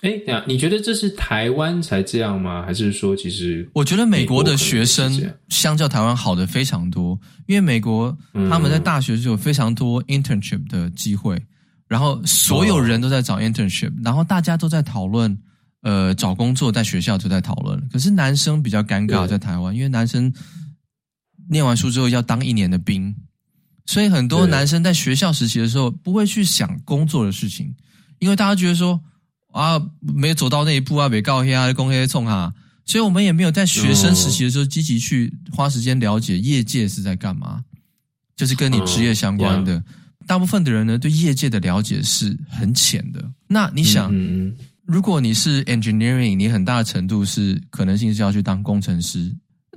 [0.00, 2.64] 哎，等下，你觉得这是台湾才这样吗？
[2.64, 7.16] 还是说，其实我觉得美国的学生相较台湾好的非常多，
[7.46, 8.16] 因为美国
[8.50, 11.40] 他们在大学就有非常多 internship 的机会，
[11.86, 15.38] 然后所有人都在找 internship，然后大家都在讨论，
[15.82, 17.80] 呃，找工作在学校就在讨论。
[17.92, 20.32] 可是男生比较尴尬，在台湾，因为男生
[21.50, 23.14] 念完书之后要当一年的兵，
[23.84, 27.72] 所以很多男生在学校实习的时候不会去想工作的事情，
[28.18, 28.98] 因为大家觉得说。
[29.52, 32.52] 啊，没有走到那一步啊，没告黑啊，公黑冲哈。
[32.84, 37.62] 所以我们也没有在学生时期的时候积极去花时间了解业界是在干嘛，
[38.34, 39.82] 就是跟你职业相关的。
[40.26, 43.24] 大部分的人呢，对业界的了解是很浅的。
[43.46, 44.12] 那你想，
[44.84, 49.32] 如果你是 engineering，你很大的程度是可能性是要去当工程师。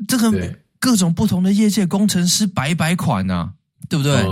[0.08, 3.52] 这个各种不同的业界工程师百百款呐，
[3.88, 4.24] 对不对？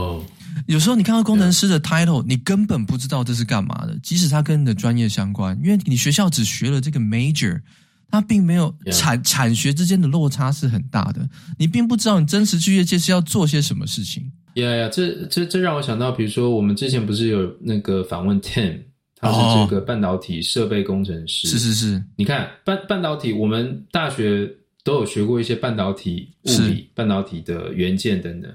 [0.67, 7.61] 有时候你看到工程师的 title，你根本不知道这是干嘛的，即使他跟你的专业相关，因为你学校只学了这个 major。
[8.09, 14.31] 它并没有产产学之间的落差是很大的，你并不知道你真实去业界是要做些什么事情。
[14.53, 18.81] 呀呀，这这这让我想到，比如说我们之前不是有那个访问 Tim，
[19.15, 21.47] 他是这个半导体设备工程师。
[21.47, 24.47] 是是是，你看半半导体，我们大学
[24.83, 28.51] 都有学过一些半导体物理、半导体的元件等等，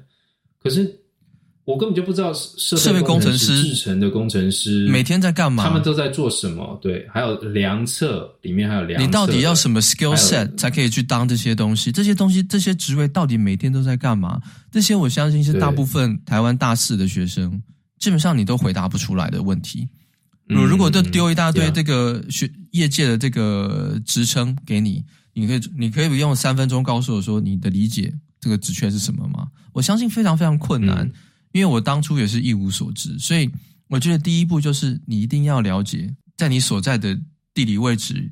[0.63, 0.89] 可是。
[1.69, 6.79] 我根本就不知道设备工程师、制程的工程师每天在干嘛，他们都在做什么？
[6.81, 11.93] 对，还有量测里面还有量测，你到底要什么 skill set 才可以去当这些东西？
[11.93, 14.41] 这些东西、这些职位到底每天都在干嘛？
[14.73, 17.63] 这些我相信是大部分台湾大四的学生
[17.99, 19.87] 基本上你都回答不出来的问题。
[20.47, 25.05] 如如果都丢一大堆这个学业界的这个职称给你，
[25.35, 28.11] 你可以你可以用三分钟告诉我说你的理解
[28.41, 29.49] 这个职缺是什么吗？
[29.75, 31.07] 我相信非常非常困难。
[31.53, 33.51] 因为我当初也是一无所知，所以
[33.89, 37.19] 我觉得第一步就是你一定要了解，在你所在的
[37.55, 38.31] 地理位置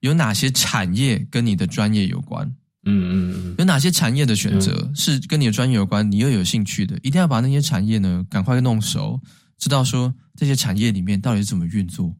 [0.00, 2.46] 有哪些产业跟你的专业有关。
[2.84, 9.20] 嗯嗯嗯，有哪些产业的选择是跟你的专业有关，你又有兴趣的，一定要把那些产业呢赶快弄熟，
[9.56, 12.12] 知道说这些产业里面到底是怎么运作，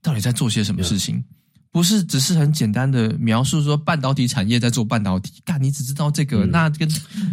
[0.00, 1.24] 到底在做些什么事情，
[1.72, 6.88] 不是只是很简单的描述说半导体产业在做半导体，干你只知道这个，那跟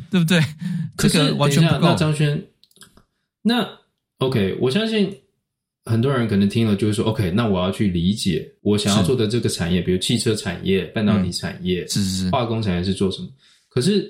[0.09, 0.43] 对不对？
[0.97, 1.95] 这个完全不够。
[1.95, 2.43] 张轩。
[3.42, 3.68] 那
[4.20, 5.12] OK，我相信
[5.84, 13.28] 很多人可能听了就会说：“OK，那我要去理解我想要做的这个产业，比如汽车产业、半导体产业、是是是，化工产业是做什么？
[13.68, 14.08] 可是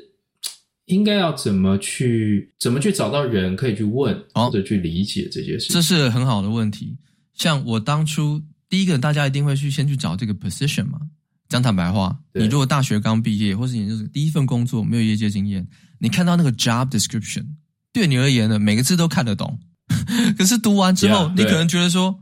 [0.87, 5.71] 应该要怎么去怎么去找到人可以去问或者去理解这些事？
[5.71, 6.97] 这是很好的问题。
[7.33, 10.99] 像我当初第一个，大家一定会去先去找这个 position 嘛。
[11.47, 15.65] 讲坦白话，你如果大学刚毕业，或是你就是第一份工作没有业界经验，
[15.99, 17.45] 你看到那个 job description。
[17.93, 19.59] 对你而言呢，每个字都看得懂，
[20.37, 22.19] 可是读完之后，yeah, 你可能觉得说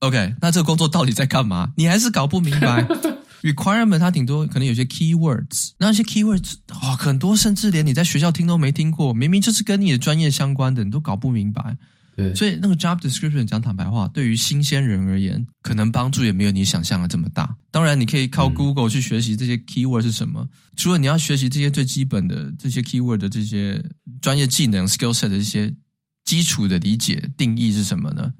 [0.00, 1.72] ，OK，那这个工作到底在干嘛？
[1.76, 2.86] 你还是搞不明白。
[3.42, 11.76] Requirement 它顶多可能有些 keywords，那些 keywords 哇、哦，很多甚至连你在学校听都没听过，明明就是跟你的专业相关的，你都搞不明白。
[12.14, 17.56] 对，所以那个 job description 讲坦白话，对于新鲜人而言，可能帮助也没有你想象的这么大。
[17.70, 20.42] 当然，你可以靠 Google 去学习这些 keyword 是什么。
[20.42, 23.82] 嗯、除了你要学习这些最基本的这些 keyword 的这些
[24.20, 25.74] 专业技能 skill set 的一些
[26.24, 28.32] 基础的理解定义是什么呢？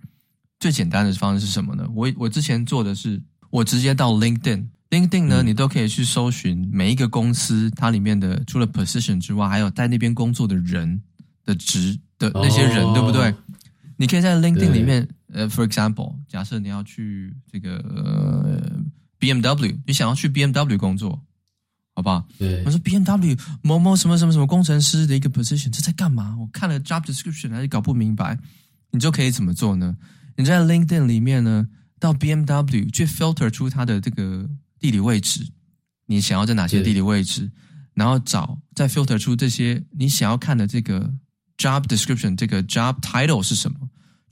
[0.60, 1.88] 最简单的方式是什么呢？
[1.94, 3.20] 我我之前做的是，
[3.50, 11.02] 我直接到 LinkedIn，LinkedIn 呢，嗯、你都可以去搜寻每一个公司它里面的除了 position 之外，还有在那边工作的人
[11.44, 13.34] 的职的那些人，哦、对不对？
[14.02, 18.60] 你可以在 LinkedIn 里面，呃，for example，假设你要去这个、呃、
[19.20, 21.22] BMW，你想要去 BMW 工作，
[21.94, 22.26] 好不好？
[22.36, 22.64] 对。
[22.64, 26.36] 我说 BMW 某某什么什么什么工程师的一个 position，这在干嘛？
[26.36, 28.36] 我看了 job description 还是搞不明白。
[28.90, 29.96] 你就可以怎么做呢？
[30.36, 31.68] 你在 LinkedIn 里面呢，
[32.00, 34.50] 到 BMW 去 filter 出它的这个
[34.80, 35.46] 地理位置，
[36.06, 37.48] 你想要在哪些地理位置，
[37.94, 41.14] 然后找再 filter 出这些你想要看的这个
[41.56, 43.78] job description，这个 job title 是什么？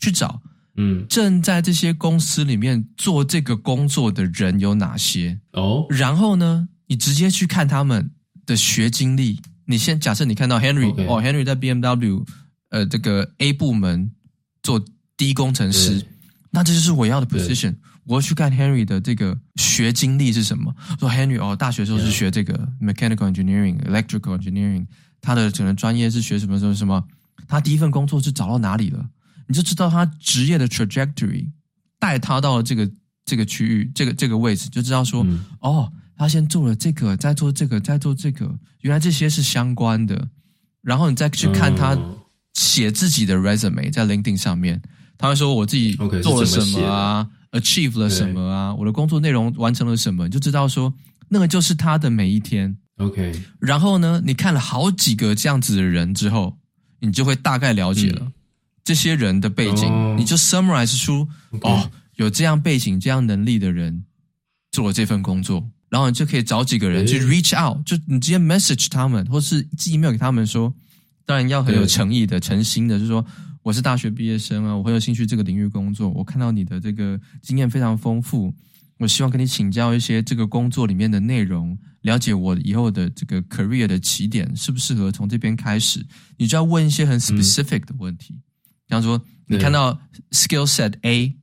[0.01, 0.41] 去找，
[0.77, 5.39] 嗯，正在这些公司里面做这个工作的人有哪些？
[5.53, 8.11] 哦，然后呢，你直接去看他们
[8.47, 9.41] 的学经历。
[9.67, 11.07] 你先假设你看到 Henry，Okay.
[11.07, 12.25] 哦，Henry 在 BMW，
[12.71, 14.11] 呃，这个 A 部门
[14.65, 14.83] 做
[15.17, 16.05] D 工程师，
[16.51, 17.77] 那这就是我要的 position。
[18.05, 20.75] 我要去看 Henry 的这个学经历是什么？
[20.99, 24.87] 说 Henry 哦，大学时候是学这个 mechanical engineering、electrical engineering，
[25.21, 27.05] 他的整个专业是学什么什么什么？
[27.47, 29.07] 他第一份工作是找到哪里了？
[29.51, 31.51] 你就知道他职业的 trajectory
[31.99, 32.89] 带他到了这个
[33.25, 38.49] 这个区域，这个这个位置，就知道说，嗯、哦，他先做了这个，再做这个，再做这个，
[38.83, 40.29] 原来这些是相关的。
[40.83, 41.99] 然后你再去看他
[42.55, 44.81] 写自己的 resume 在 LinkedIn 上面，
[45.19, 50.95] 他会说我自己做了什么啊，achieve 了什么啊，我的工作内容完成了什么，你就知道说
[51.29, 52.77] 那个就是他的每一天。
[52.99, 56.57] OK，然后呢，你看了好几个这样子的人之后，
[57.01, 58.21] 你就会大概了解了。
[58.23, 58.33] 嗯
[58.85, 61.29] 这些人的背景，oh, 你就 summarize 出.
[61.63, 64.05] 哦，有这样背景、这样能力的人
[64.73, 70.75] 做了这份工作，然后你就可以找几个人去 reach out，就你直接 message 他们，或是寄 email 给他们说，
[71.25, 73.25] 当然要很有诚意的、诚心的，就是说
[73.63, 76.09] 我是大学毕业生啊，我很有兴趣这个领域工作。
[76.11, 78.53] 我看到你的这个经验非常丰富，
[78.99, 86.05] 我希望跟你请教一些这个工作里面的内容，了解我以后的这个 career 的起点适不适合从这边开始。
[86.37, 88.41] 你就要问一些很 specific 的问题，
[88.91, 89.97] 比方说你看到
[90.33, 91.37] skill set A，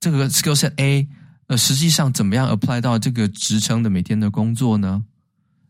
[0.00, 1.06] 这个 skill set A，
[1.48, 5.04] 呃，实际上怎么样 apply 到这个职称的每天的工作呢？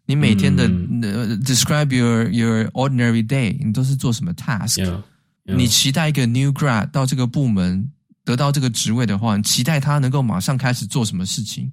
[0.06, 5.02] 你每天的、嗯呃、describe your your ordinary day，你都是做什么 task？、Yeah,
[5.44, 5.56] yeah.
[5.56, 7.90] 你期待一个 new grad 到这个部门
[8.24, 11.72] 得到这个职位的话，你期待他能够马上开始做什么事情？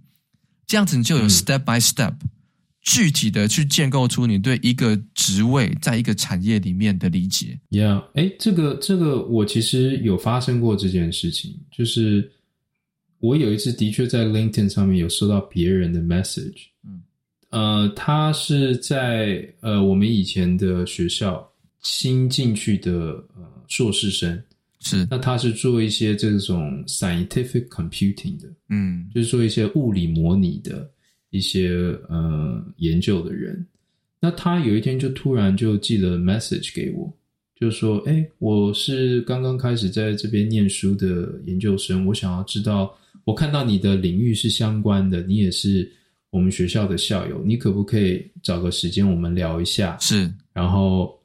[0.65, 2.29] 这样子你就有 step by step、嗯、
[2.85, 7.59] 具体的去建构出你对一个职位在一个产业里面的理解。
[7.71, 12.31] Yeah，哎，这个这个我其实有发生过这件事情，就是
[13.19, 16.67] 我有一次的确在 LinkedIn 上面有收到别人的 message。
[16.87, 17.01] 嗯。
[17.49, 21.47] 呃，他是在呃我们以前的学校
[21.81, 22.91] 新进去的
[23.35, 24.39] 呃硕士生，
[24.79, 25.07] 是。
[25.09, 30.87] 那他是做一些这种 scientific computing 的，嗯，就是做一些物理模拟的
[31.35, 31.69] 一些
[32.09, 33.65] 呃研究的人。
[34.19, 37.11] 那他有一天就突然就寄了 message 给我，
[37.59, 45.91] 就说：“哎，我是刚刚开始在这边念书的研究生，我想要知道，我看到你的领域是相关的，你也是。”
[46.31, 49.97] 我们学校的校友，你可不可以找个时间我们聊一下？
[50.01, 51.17] 是，然后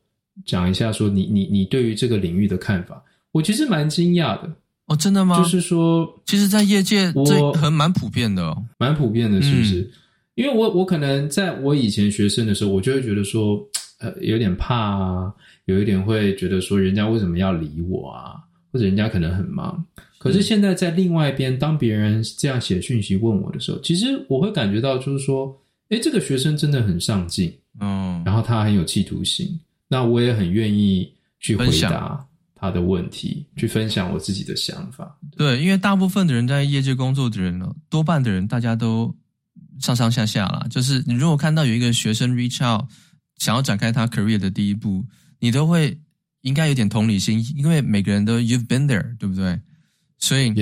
[0.46, 3.02] 讲一下说你你你对于这个领域的看法。
[3.32, 4.48] 我其实蛮惊讶的
[4.86, 5.36] 哦，真的吗？
[5.36, 9.80] 就是说，其实，在业界这很蛮普遍的哦，蛮普遍的，是不是？
[9.80, 9.90] 嗯、
[10.34, 13.60] 因为我我可能在我以前学生的时候，我就会觉得说，
[13.98, 15.34] 呃，有点怕啊，
[15.66, 18.36] 有一点会觉得说，人家为什么要理我啊？
[18.72, 19.84] 或者人家可能很忙。
[20.18, 25.58] 可是现在在另外一边，当别人这样写讯息问我的时候，其实我会感觉到就是说，
[25.88, 29.58] 哎，这个学生真的很上进，嗯，然后他很有企图心，
[29.88, 32.24] 那我也很愿意去回答
[32.54, 35.18] 他的问题，去分享我自己的想法。
[35.36, 39.12] 对，因为大部分的人在业界工作的人呢，多半的人大家都
[39.80, 40.66] 上上下下啦。
[40.70, 42.84] 就是你如果看到有一个学生 reach out，
[43.38, 45.04] 想要展开他 career 的第一步，
[45.40, 45.98] 你都会
[46.42, 49.60] 应该有点同理心，因为每个人都 you've been there，对不对？
[50.18, 50.52] 所以.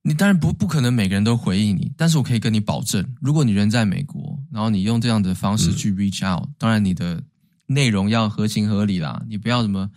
[0.00, 7.22] 你当然不不可能每个人都回应你，但是我可以跟你保证，如果你人在美国，然后你用这样的方式去 reach out，嗯，当然你的
[7.66, 9.90] 内容要合情合理啦，你不要什么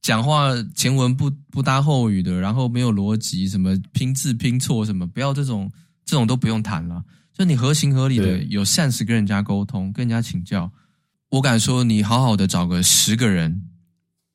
[0.00, 5.70] 讲话前文不不搭后语的，然后没有逻辑，什么拼字拼错什么，不要这种
[6.06, 7.04] 这种都不用谈了，
[7.38, 10.72] 就你合情合理的有 sense 跟人家沟通，跟人家请教，
[11.30, 13.62] 我敢说你好好的找个十个人，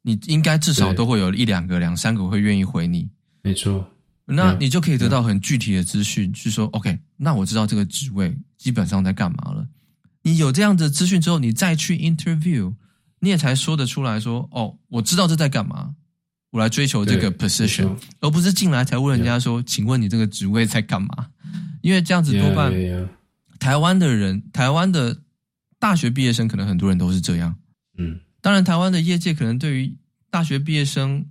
[0.03, 3.09] 你应该至少都会有一两个、两三个会愿意回你，
[3.41, 3.89] 没错。
[4.23, 9.67] 那你就可以得到很具体的资讯，去说 OK，那我知道这个职位基本上在干嘛了。
[10.21, 12.73] 你有这样的资讯之后，你再去 interview，
[13.19, 15.93] 你也才说得出来说哦，我知道这在干嘛，
[16.51, 21.27] 我来追求这个 position，而不是进来才问人家说，请问你这个职位在干嘛？
[21.83, 22.73] 因为这样子多半
[23.59, 25.15] 台湾的人，台湾的
[25.77, 27.55] 大学毕业生可能很多人都是这样。
[27.99, 29.95] 嗯，当然台湾的业界可能对于
[30.31, 31.25] 大学毕业生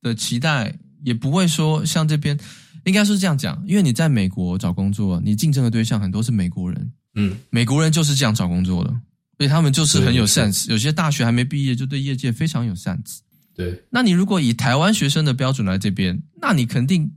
[0.00, 0.78] 的期待。
[1.02, 2.38] 也不会说像这边，
[2.84, 8.90] 应该是这样讲，因为你在美国找工作，你竞争的对象很多是美国人，嗯，美国人就是这样找工作的，
[9.38, 13.20] 所以他们就是很有 sense，有些大学还没毕业就对业界非常有 sense。
[13.54, 17.10] 对，那你如果以台湾学生的标准来这边，那你肯定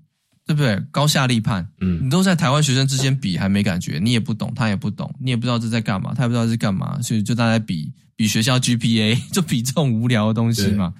[0.46, 0.82] 对不对？
[0.91, 10.94] 高下立判，嗯，你都在台湾学生之间比还没感觉，你也不懂，他也不懂，你也不知道这在干嘛，他也不知道这是干嘛，所以就大家比比学校 GPA， 就比这种无聊的东西嘛。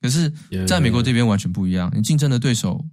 [0.00, 0.30] 可是，
[0.66, 2.84] 在美国这边完全不一样，你竞争的对手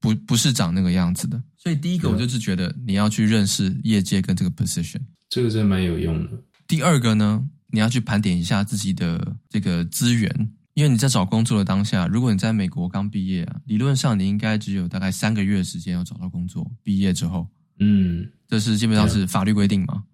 [0.00, 1.42] 不不是长那个样子的。
[1.58, 6.30] 所以第一个，我就是觉得你要去认识业界跟这个 position，这个真蛮有用的。
[6.68, 16.70] 第二个呢，你要去盘点一下自己的这个资源，因为你在找工作的当下，如果你在美国刚毕业啊，理论上你应该只有大概三个月的时间要找到工作。
[16.82, 17.46] 毕业之后，
[17.78, 20.04] 嗯，这是基本上是法律规定嘛。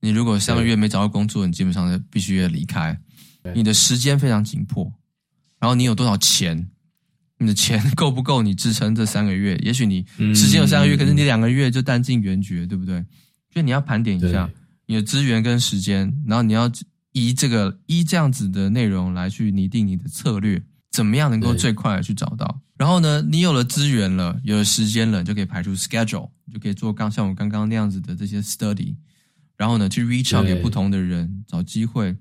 [0.00, 2.98] 你如果三个月没找到工作，你基本上必须要离开，
[3.54, 4.92] 你的时间非常紧迫。
[5.60, 6.68] 然后你有多少钱？
[7.38, 9.56] 你的钱够不够你支撑这三个月？
[9.58, 13.04] 也许你时间有三个月，可是你两个月就弹尽援绝，对不对？
[13.52, 14.48] 所以你要盘点一下
[14.86, 16.70] 你的资源跟时间，然后你要
[17.12, 22.60] 依这个依这样子的内容来去拟定你的策略，怎么样能够最快的去找到？
[22.76, 28.96] 然后呢，你有了资源了，有了时间了，就可以排出 schedule，就可以做刚像我刚刚那样子的这些 study，
[29.56, 32.16] 然后呢，去 reach out 给不同的人，找机会，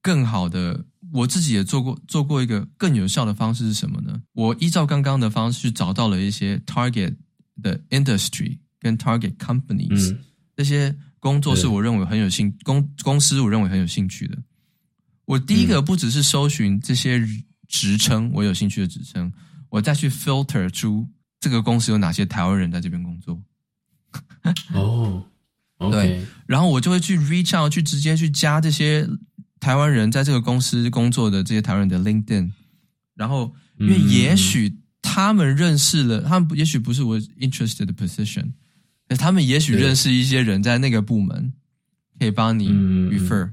[0.00, 0.86] 更好的。
[1.10, 4.20] 我自己也做过做过一个更有效的方式是什么呢？
[4.34, 7.16] 我依照刚刚的方式去找到了一些 target
[7.62, 10.18] 的 industry 跟 target companies，嗯，
[10.54, 14.38] 这些工作是我认为很有兴公公司我认为很有兴趣的。
[15.24, 17.20] 我第一个不只是搜寻这些
[17.68, 19.32] 职称，我有兴趣的职称，
[19.68, 21.06] 我再去 filter 出
[21.38, 23.40] 这个公司有哪些台湾人在这边工作。
[24.72, 25.22] 哦，
[25.76, 25.92] oh.
[25.92, 29.06] 对，然后我就会去 reach out，去直接去加这些
[29.60, 32.50] 台湾人在这个公司工作的这些台湾人的 LinkedIn，
[33.14, 38.50] 然后因为也许他们认识了，他们也许不是我 interested 的 position，
[39.16, 41.52] 他们也许认识一些人在那个部门，
[42.18, 43.50] 可以帮你 refer，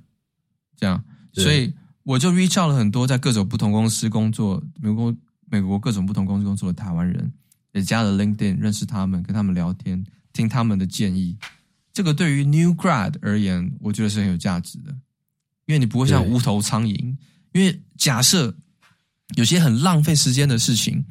[0.75, 1.03] 这样，
[1.33, 5.15] 所以我就 reach out 了很多在各种不同公司工作，美国
[5.49, 7.31] 美国各种不同公司工作的台湾人，
[7.73, 10.05] 也加了 LinkedIn，认识他们，跟他们聊天。
[10.33, 11.37] 听他们的建议，
[11.93, 14.91] 这个对于 new grad 而言，我觉得是很有价值的，
[15.65, 17.15] 因为你不会像无头苍蝇。
[17.53, 18.53] 因为假设
[19.37, 21.05] 有些很浪费时间的事情，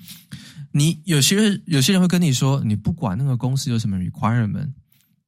[0.76, 4.72] 你有些人有些人会跟你说，你不管那个公司有什么 requirement，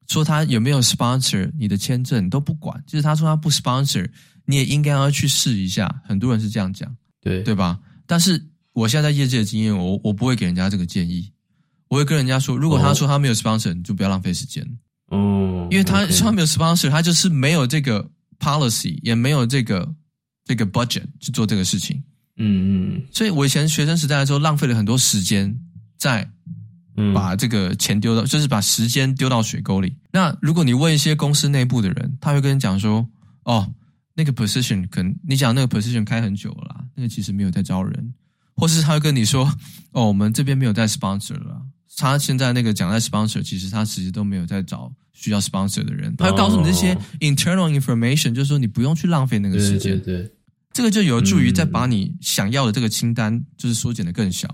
[0.07, 2.83] 说他有没有 sponsor 你的签证，你都不管。
[2.85, 4.05] 就是他说他不 sponsor，
[4.43, 6.01] 你也应该要去试一下。
[6.03, 7.79] 很多人是这样讲，对对吧？
[8.05, 11.31] 但是我现在在业界的经验，我我不会给人家这个建议。
[11.87, 13.73] 我会跟人家说，如果他说他没有 sponsor，、oh.
[13.77, 14.61] 你就不要浪费时间。
[15.05, 18.05] 哦，oh, 因为他说他没有 sponsor，、他就是没有这个
[18.37, 19.89] policy，也没有这个
[20.43, 22.03] 这个 budget 去做这个事情。
[22.37, 25.53] 嗯嗯，所以我以前学生时代的时候，浪费了很多时间
[25.97, 26.29] 在
[27.13, 29.95] 把这个钱丢到，就是把时间丢到水沟里。
[30.11, 33.07] 那如果你问一些公司内部的人，他会跟你讲说，
[33.43, 33.71] 哦，
[34.15, 38.13] 那个 position 可能你讲那个 position 开很久了啦，那个其实没有在招人，
[38.55, 39.51] 或是他会跟你说，
[39.91, 41.61] 哦，我们这边没有在 sponsor 了。
[41.99, 46.15] 他现在那个讲在 sponsor，其实他其实都没有在找需要 sponsor 的人。
[46.15, 49.99] 他会告诉你这些 internal information，就是说你不用去浪费那个时间。
[49.99, 50.31] 对，对，对，
[50.77, 54.47] 这个就有助于再把你想要的这个清单就是缩减的更小，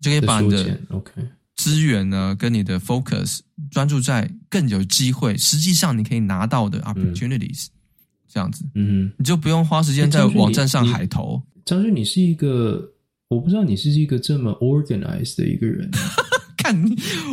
[0.00, 1.12] 就可以把你的 OK
[1.56, 3.40] 资源呢跟你的 focus
[3.70, 7.66] 专注在更有机会，实际上你可以拿到的 opportunities，
[8.32, 11.42] 这样子，嗯，你就不用花时间在网站上海投。
[11.66, 12.82] 张俊，你是一个，
[13.28, 15.90] 我不知道你是一个这么 organized 的一个人。
[16.56, 16.76] 看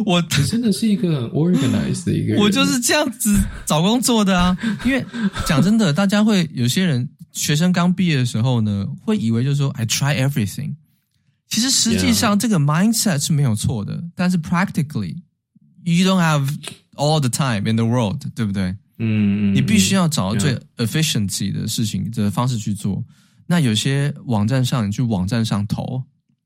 [0.06, 4.56] 我你真的是一个很 organized 的一个人，我就是这样子找工作的啊。
[4.86, 5.04] 因为
[5.48, 10.76] 讲真的，大家会有些人学生刚毕业的时候呢，会以为就是说 I try everything。
[11.48, 15.16] 其实实际上这个 mindset 是没有错的，但是 practically
[15.84, 16.50] you don't have
[16.96, 18.76] all the time in the world，对不对？
[18.98, 23.04] 嗯，你必须要找到最 efficiency 的事情的方式去做。
[23.46, 26.02] 那有些网站上，你去网站上投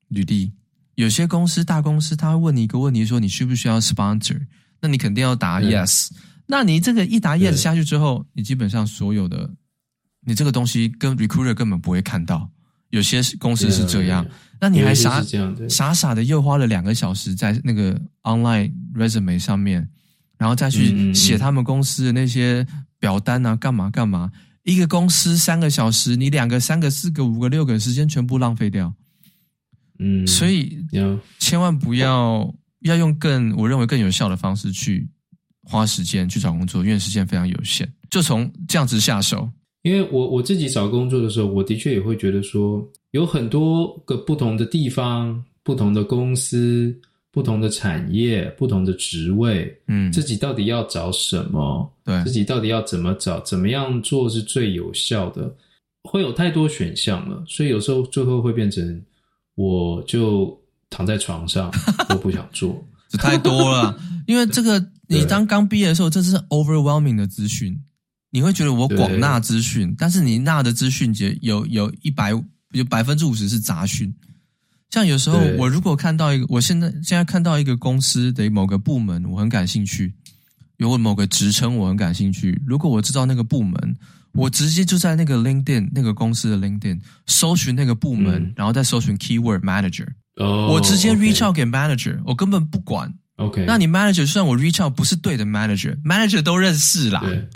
[0.09, 0.51] 履历。
[0.95, 4.37] 有些公司大公司，他会问你一个问题，说你需不需要 sponsor？
[4.81, 6.09] 那你肯定要答 yes。
[6.45, 9.49] 那你这个一答 yes 下去之后，你基本上所有的
[10.25, 12.49] 你这个东西跟 recruiter 根本不会看到。
[12.89, 14.25] 有些公司是这样，
[14.59, 15.23] 那你还傻
[15.69, 19.87] 傻傻的又花了两个小时在那个 online resume 上面，
[20.39, 22.65] 然后再去写他们公司的那些
[22.97, 24.31] 表单啊，干嘛干嘛？
[24.63, 28.91] 一个公司三个小时，你两个、三个、四个、五个、六个时间全部浪费掉。
[29.99, 30.83] 嗯，所以
[31.37, 35.07] 千万不要要用更我认为更有效的方式去
[35.61, 37.87] 花时间去找工作，因为时间非常有限。
[38.09, 39.47] 就从这样子下手。
[39.83, 46.93] 因为我我自己找工作的时候，我的确也会觉得说，有很多个不同的地方、不同的公司、
[47.31, 51.91] 不同的产业、不同的职位，嗯，自己到底要找什么？
[52.03, 53.39] 对，自己到底要怎么找？
[53.41, 55.53] 怎么样做是最有效的？
[56.03, 59.01] 会有太多选项了，所以有时候最后会变成。
[59.55, 60.57] 我就
[60.89, 61.69] 躺在床上，
[62.07, 62.81] 都不想做，
[63.19, 63.93] 太多了。
[64.25, 67.77] 因为这个，你当刚毕业的时候，这是 overwhelming 的资讯，
[68.29, 72.31] 你会觉得我广纳资讯，但是你纳的资讯节有有一百
[72.71, 74.13] 有百分之五十是杂讯。
[74.89, 80.13] 像有时候我如果看到一个，我现在现在看到一个公司的某个部门，我很感兴趣，
[80.77, 83.97] 有某个职称我很感兴趣，如果我知道那个部门。
[84.33, 90.05] 我直接就在那个 LinkedIn 那个公司的 LinkedIn 搜寻那个部门，嗯、然后再搜寻 Keyword Manager。
[90.35, 93.11] 哦，我直接 reach out 给 Manager，我根本不管。
[93.39, 97.21] OK，那你 Manager 就算我 reach out 不是对的 Manager，Manager 都认识啦。
[97.21, 97.47] 对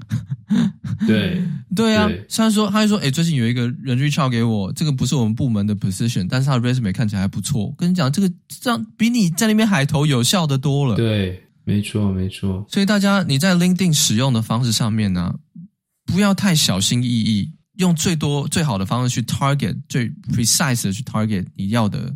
[1.05, 1.43] 对
[1.75, 7.73] 对啊，虽然说他就说，哎，最近有一个人 reach out 给我，这个不是我们部门的 position，但是他的 resume 看起来还不错。
[7.77, 8.31] 跟你讲，这个
[8.61, 10.95] 这样比你在那边海投有效的多了。
[10.95, 12.65] 对，没错没错。
[12.69, 15.35] 所以大家你在 LinkedIn 使用的方式上面呢？
[16.05, 22.13] 不要太小心翼翼，用最多最好的方式去 target 最 precise 的去 target 你要的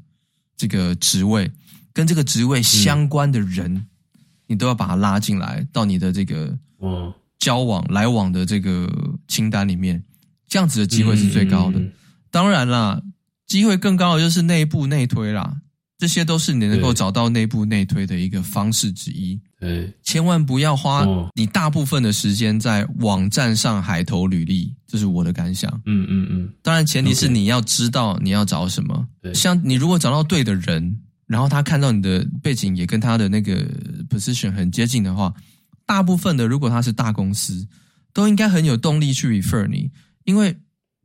[0.55, 1.49] 这个职位，
[1.97, 3.83] 跟这个职位相关的人，嗯、
[4.45, 6.55] 你都要把他拉进来到你的这个
[7.39, 8.87] 交往来往的这个
[9.27, 10.03] 清单里面，
[10.47, 11.79] 这样子的机会是最高的。
[11.79, 11.91] 嗯、
[12.29, 13.01] 当然啦，
[13.47, 15.57] 机会更高的就是内部内推啦，
[15.97, 19.41] 这些都是你能够找到内部内推的一个方式之一。
[19.59, 21.03] 对，千万不要花
[21.33, 25.71] 你大部分的时间在网站上海投履历，这是我的感想。
[25.87, 29.07] 嗯嗯嗯，当然前提是你要知道你要找什么。
[29.19, 33.63] 对，像你如果找到对的人，然后他看到你的背景也跟他的那个
[34.09, 35.33] position 很接近的话，
[35.85, 37.67] 大部分的如果他是大公司，
[38.13, 39.91] 都应该很有动力去 refer 你，
[40.23, 40.55] 因为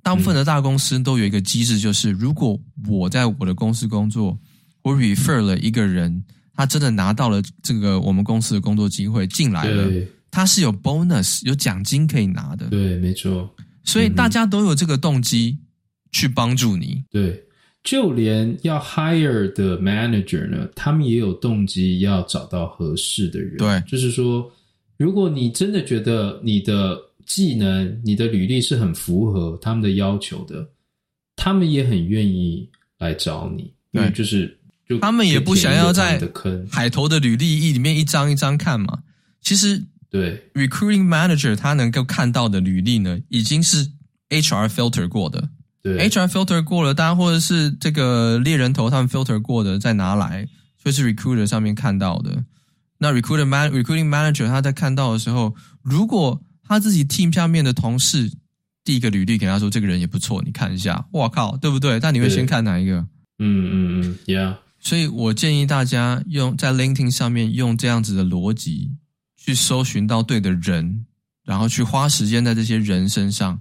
[0.02, 2.58] 大部分的大公司都有一个机制，就是如果
[2.88, 4.38] 我在我的公司工作，
[4.82, 6.24] 我 refer 了一个人。
[6.54, 9.90] 他真的拿到了这个我们公司的工作机会进来了，
[10.30, 13.50] 他是有 bonus 有奖金可以拿的，对，没错。
[13.84, 15.58] 所以大家都有这个动机
[16.12, 17.42] 去帮助你，对，
[17.82, 24.50] 就连要 hire 的 manager 呢，他们也有动机要找到合适的人，对，就是说，
[24.96, 30.68] 如果你真的觉得你的技能、你的履历是很符合他们的要求的，
[31.36, 32.68] 他们也很愿意
[32.98, 34.58] 来找你，对，就是。
[35.00, 36.20] 他们也不想要在
[36.70, 38.98] 海投的履历一里面一张一张看嘛。
[39.40, 43.88] 其实，对 recruiting manager 他能够看到的履历呢，已经是
[44.28, 45.48] HR filter 过的。
[45.82, 50.46] 对，HR filter 过了，大家或者是这个猎人头他们 filter 过的再拿来，
[50.82, 52.44] 就是 recruiter 上面看到的。
[52.98, 58.30] 那 recruiter man recruiting manager 他在看到的时候，如果他自己 team 下面的同事
[58.84, 61.98] 第一个履历给他说这个人也不错，你看一下，我靠，对不对？
[61.98, 62.98] 但你会先看哪一个？
[63.38, 64.56] 嗯嗯嗯，Yeah。
[64.78, 68.92] 所以我建议大家用在 LinkedIn 上面用这样子的逻辑
[69.36, 71.06] 去搜寻到对的人，
[71.44, 73.60] 然后去花时间在这些人身上，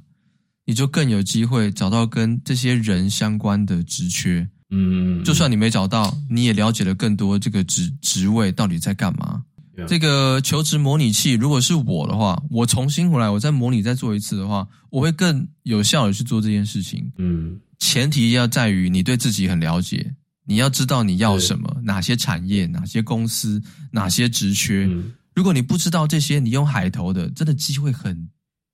[0.66, 4.48] 你就更有机会找到跟这些人相关的职缺。
[4.70, 9.44] 嗯，就算你没找到，你也了解了更多这个职职位到底在干嘛。
[9.88, 17.12] 这个求职模拟器，如果是我的话，我重新回来，我再模拟再做一次的话，我会更有效的去做这件事情。
[17.18, 20.14] 嗯，前提要在于你对自己很了解。
[20.46, 23.62] 你要知道你要什么，哪些产业、哪些公司、
[23.92, 24.86] 哪些职缺。
[24.90, 28.30] 嗯，如果你不知道这些，你用海投的，真的机会很，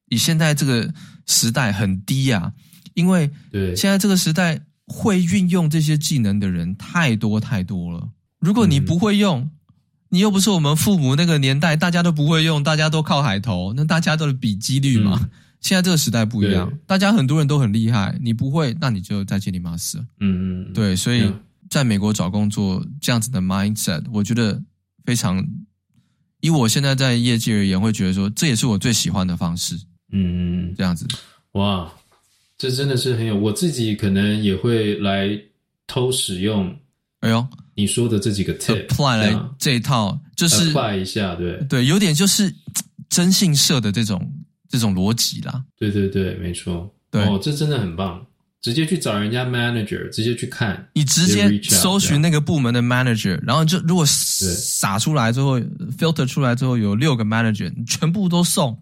[0.09, 0.93] 以现在这个
[1.25, 2.53] 时代很低啊。
[2.93, 8.09] 因为对现在这个时代会运用这些技能的人太多太多了。
[8.39, 9.49] 如果你不会用，
[10.09, 15.19] 你又不是我们父母那个年代，大家都不会用，大家都靠海投，那大家都是比几率嘛。
[15.21, 15.29] 嗯
[15.59, 19.97] 现在这个时代不一样，大家很多人都很厉害，你不会，那你就再见你妈死。
[20.19, 21.31] 嗯嗯，对，所以。
[21.69, 24.63] 在美国找工作这样子的 mindset，我觉得
[25.03, 25.45] 非常，
[26.39, 29.77] 以我现在在业界而言，会觉得说这也是我最喜欢的方式。
[30.11, 31.05] 嗯，这样子，
[31.53, 31.91] 哇，
[32.57, 35.29] 这真的是很有，我自己可能也会来
[35.85, 36.75] 偷使用。
[37.21, 42.53] 哎呦，你说的这几个 tip apply 来这一套，就是 apply 一下，对对，有点就是
[43.09, 44.31] 征信社的这种
[44.69, 45.63] 这种逻辑啦。
[45.77, 48.23] 对对对，没错，对，哦，这真的很棒。
[48.59, 50.89] 直接去找人家 manager，直接去看。
[50.93, 55.59] 你直接搜寻那个部门的 manager，然后就如果撒出来之后
[55.97, 58.77] ，filter 出来之后有六个 manager，你全部都送，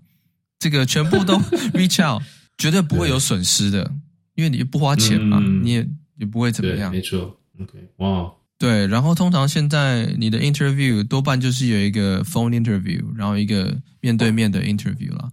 [0.60, 1.38] 这个全部都
[1.73, 2.22] reach out，
[2.57, 3.91] 绝对不会有损失的，
[4.36, 5.88] 因为你不花钱嘛，嗯、你也
[6.18, 6.91] 也不会怎么样。
[6.91, 15.30] 没错，OK，哇，对，然后通常现在你的 interview 多半就是有一个 phone interview，然后一个面对面的 interview 啦。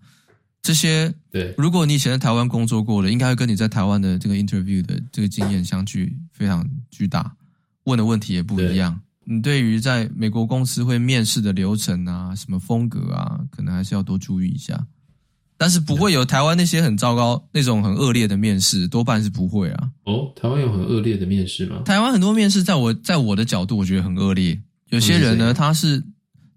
[0.60, 7.34] 这些对，如果你以前在台湾工作过了，应该会跟你在台湾的这个 interview 的这个经验相距非常巨大，
[7.84, 9.00] 问的问题也不一样。
[9.24, 14.86] 你对于在美国公司会面试的流程啊，什么风格啊，可能还是要多注意一下。
[15.62, 19.88] 但是不会有台湾那些很糟糕、那种很恶劣的面试，多半是不会啊。
[20.06, 21.80] 哦，台湾有很恶劣的面试吗？
[21.84, 24.60] 台湾很多面试，在我在我的角度，我觉得很恶劣。
[24.88, 26.02] 有些人呢，他是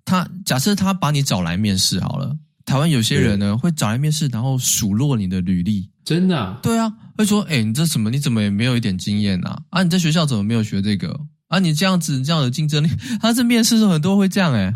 [0.03, 2.36] 他假设他把你找来面试好了。
[2.65, 5.88] 台湾有些人呢，会找来面试，然后数落你的履历。
[6.03, 6.57] 真的啊？
[6.64, 8.10] 对啊，会说：“哎，你这什么？
[8.10, 9.61] 你怎么也没有一点经验啊？
[9.69, 11.15] 啊，你在学校怎么没有学这个？
[11.49, 12.90] 啊，你这样子这样的竞争力。”
[13.22, 14.73] 他这面试的时候很多会这样哎，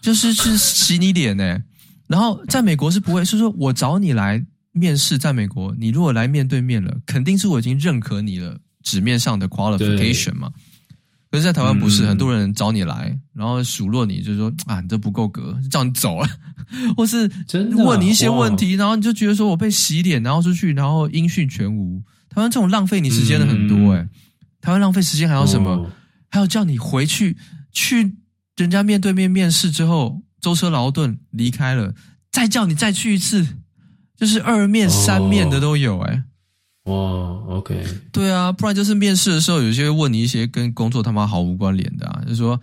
[0.00, 1.62] 就是去洗你脸哎。
[2.10, 10.50] 然后在美国是不会，是说我找你来面试，在美国你如果来面对面了，肯定是我已经认可你了，纸面上的 qualification 嘛。
[11.30, 16.28] 可是，在台湾不是、嗯、很多人找你来，然后数落你，就是说啊，你这不够格，叫你走了，
[16.96, 17.30] 或是
[17.76, 22.02] 问你一些问题，然后你就觉得说我被洗脸，然后出去，然后音讯全无。
[22.28, 24.10] 台湾这种浪费你时间的很多诶、欸嗯、
[24.60, 25.70] 台湾浪费时间还有什么？
[25.70, 25.90] 哦、
[26.28, 27.36] 还有叫你回去
[27.70, 28.16] 去
[28.56, 31.94] 人家面对面面试之后舟车劳顿离开了，
[32.30, 33.46] 再叫你再去一次，
[34.16, 36.24] 就是二面三面的都有诶、欸
[36.84, 36.94] 哇
[37.56, 42.58] ，OK，对啊，不然就是面试的时候，有些问你一些跟工作他妈毫无关联的啊，就是说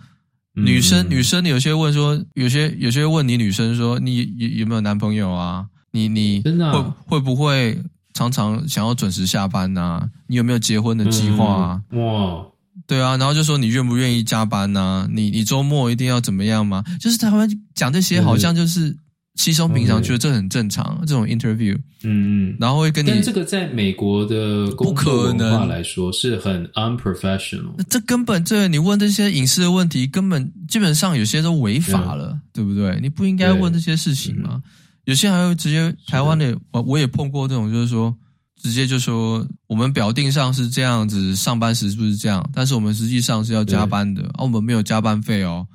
[0.54, 5.66] 女生、嗯、女生，你有些问说，有些有些问你女生说，你有有没有男朋友啊？
[5.92, 7.80] 你你会、啊、会不会
[8.12, 10.10] 常常想要准时下班呐、啊？
[10.26, 11.82] 你有没有结婚的计划啊？
[11.90, 12.44] 嗯、哇，
[12.86, 15.08] 对啊，然后就说你愿不愿意加班呐、啊？
[15.12, 16.84] 你你周末一定要怎么样吗？
[17.00, 18.96] 就是台湾讲这些，好像就是
[19.34, 20.98] 稀松平常，觉得这很正常。
[21.06, 27.74] 这种 interview，嗯嗯，然后会跟你，但这个在美国的工作文化来说是很 unprofessional。
[27.90, 32.98] 这根本这你问这些隐私的问题，根本基本上有些都违法了.对不对？
[33.02, 34.62] 你不应该问这些事情吗？
[35.04, 38.14] 有些还会直接台湾的，我我也碰过这种，就是说。
[38.58, 42.44] 直接就说我们表定上是这样子，上班时是不是这样？
[42.52, 45.66] 但是我们实际上是要加班的，啊，我们没有加班费哦，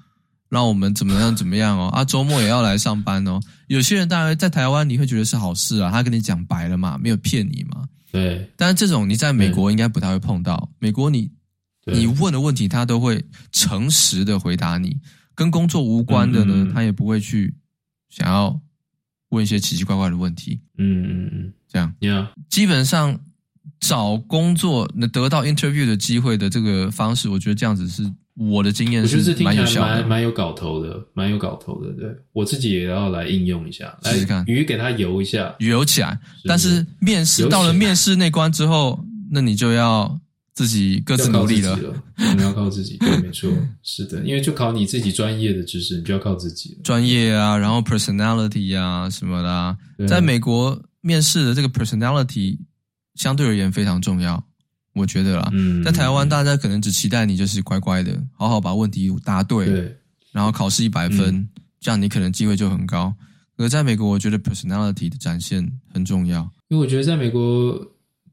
[0.50, 3.40] 让我们怎么样怎么样哦，啊，周末也要来上班哦。
[3.68, 7.86] 有些人当然在台湾你会觉得是好事啊，他跟你讲白了嘛，没有骗你嘛。
[8.12, 8.48] 对。
[8.58, 11.32] 但是这种你在美国应该不太会碰到，美国你
[11.86, 14.96] 你问的问题他都会诚实的回答你，
[15.34, 17.56] 跟工作无关的呢，他也不会去
[18.10, 18.60] 想要
[19.34, 20.60] 问一些奇奇怪怪的问题。
[20.78, 21.54] 嗯嗯嗯。
[21.68, 22.28] 这样，yeah.
[22.50, 23.20] 基本上
[23.80, 28.04] 找工作能得到 interview 的机会的这个方式，我觉得这样子是
[28.36, 31.92] 我的经验是蛮有效的，蛮有搞头的，蛮有搞头的。
[31.94, 36.20] 对，我自己也要来应用一下，试试看，鱼给它游一下，游起来。
[36.46, 40.20] 但是面试到了面试那关之后，那你就要
[40.54, 41.78] 自己各自努力了，
[42.18, 42.98] 我们要靠自己。
[42.98, 43.50] 对，没错，
[43.82, 46.82] 是的，因为就考你自己专业的知识，你就要靠自己了。
[46.84, 49.78] 专业啊，然后 personality 啊什么的啊，
[50.08, 50.82] 在美国。
[51.06, 52.58] 面试的这个 personality
[53.16, 54.42] 相对而言非常重要，
[54.94, 55.50] 我觉得啦。
[55.52, 59.98] 嗯，在台湾大家可能只期待你就是乖乖的，好好把问题答对，对，
[60.32, 61.50] 然后考试一百分，嗯，
[61.82, 63.14] 这样你可能机会就很高。
[63.58, 67.78] 而在美国，我觉得 personality 的展现很重要，因为我觉得在美国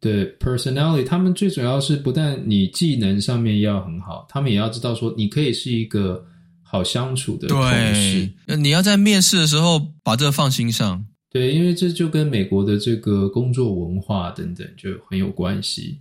[0.00, 6.24] 的 personality，他们最主要是不但你技能上面要很好，他们也要知道说你可以是一个
[6.62, 7.62] 好相处的同
[7.94, 8.28] 事。
[8.46, 11.04] 对，你要在面试的时候把这个放心上。
[11.30, 16.00] 对，因为这就跟美国的这个工作文化等等就很有关系，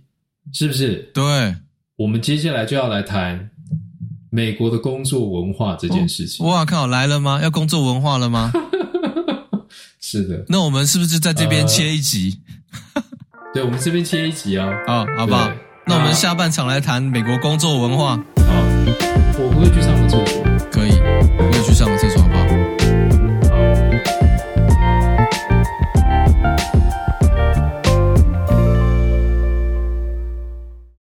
[0.52, 1.08] 是不是？
[1.14, 1.54] 对，
[1.96, 3.50] 我们接下来就要来谈
[4.28, 6.44] 美国的工作文化这件事情。
[6.44, 7.40] 哦、哇靠，来了吗？
[7.42, 8.50] 要工作文化了吗？
[10.00, 10.44] 是的。
[10.48, 12.40] 那我们是不是在这边切一集？
[12.94, 13.02] 呃、
[13.52, 14.72] 对，我们这边切一集哦。
[14.86, 15.50] 好，好不好？
[15.84, 18.10] 那我们下半场来谈美国工作文化。
[18.46, 18.54] 好，
[19.38, 20.44] 我不会去上个厕所。
[20.70, 20.92] 可以，
[21.36, 22.19] 我会去上个厕所。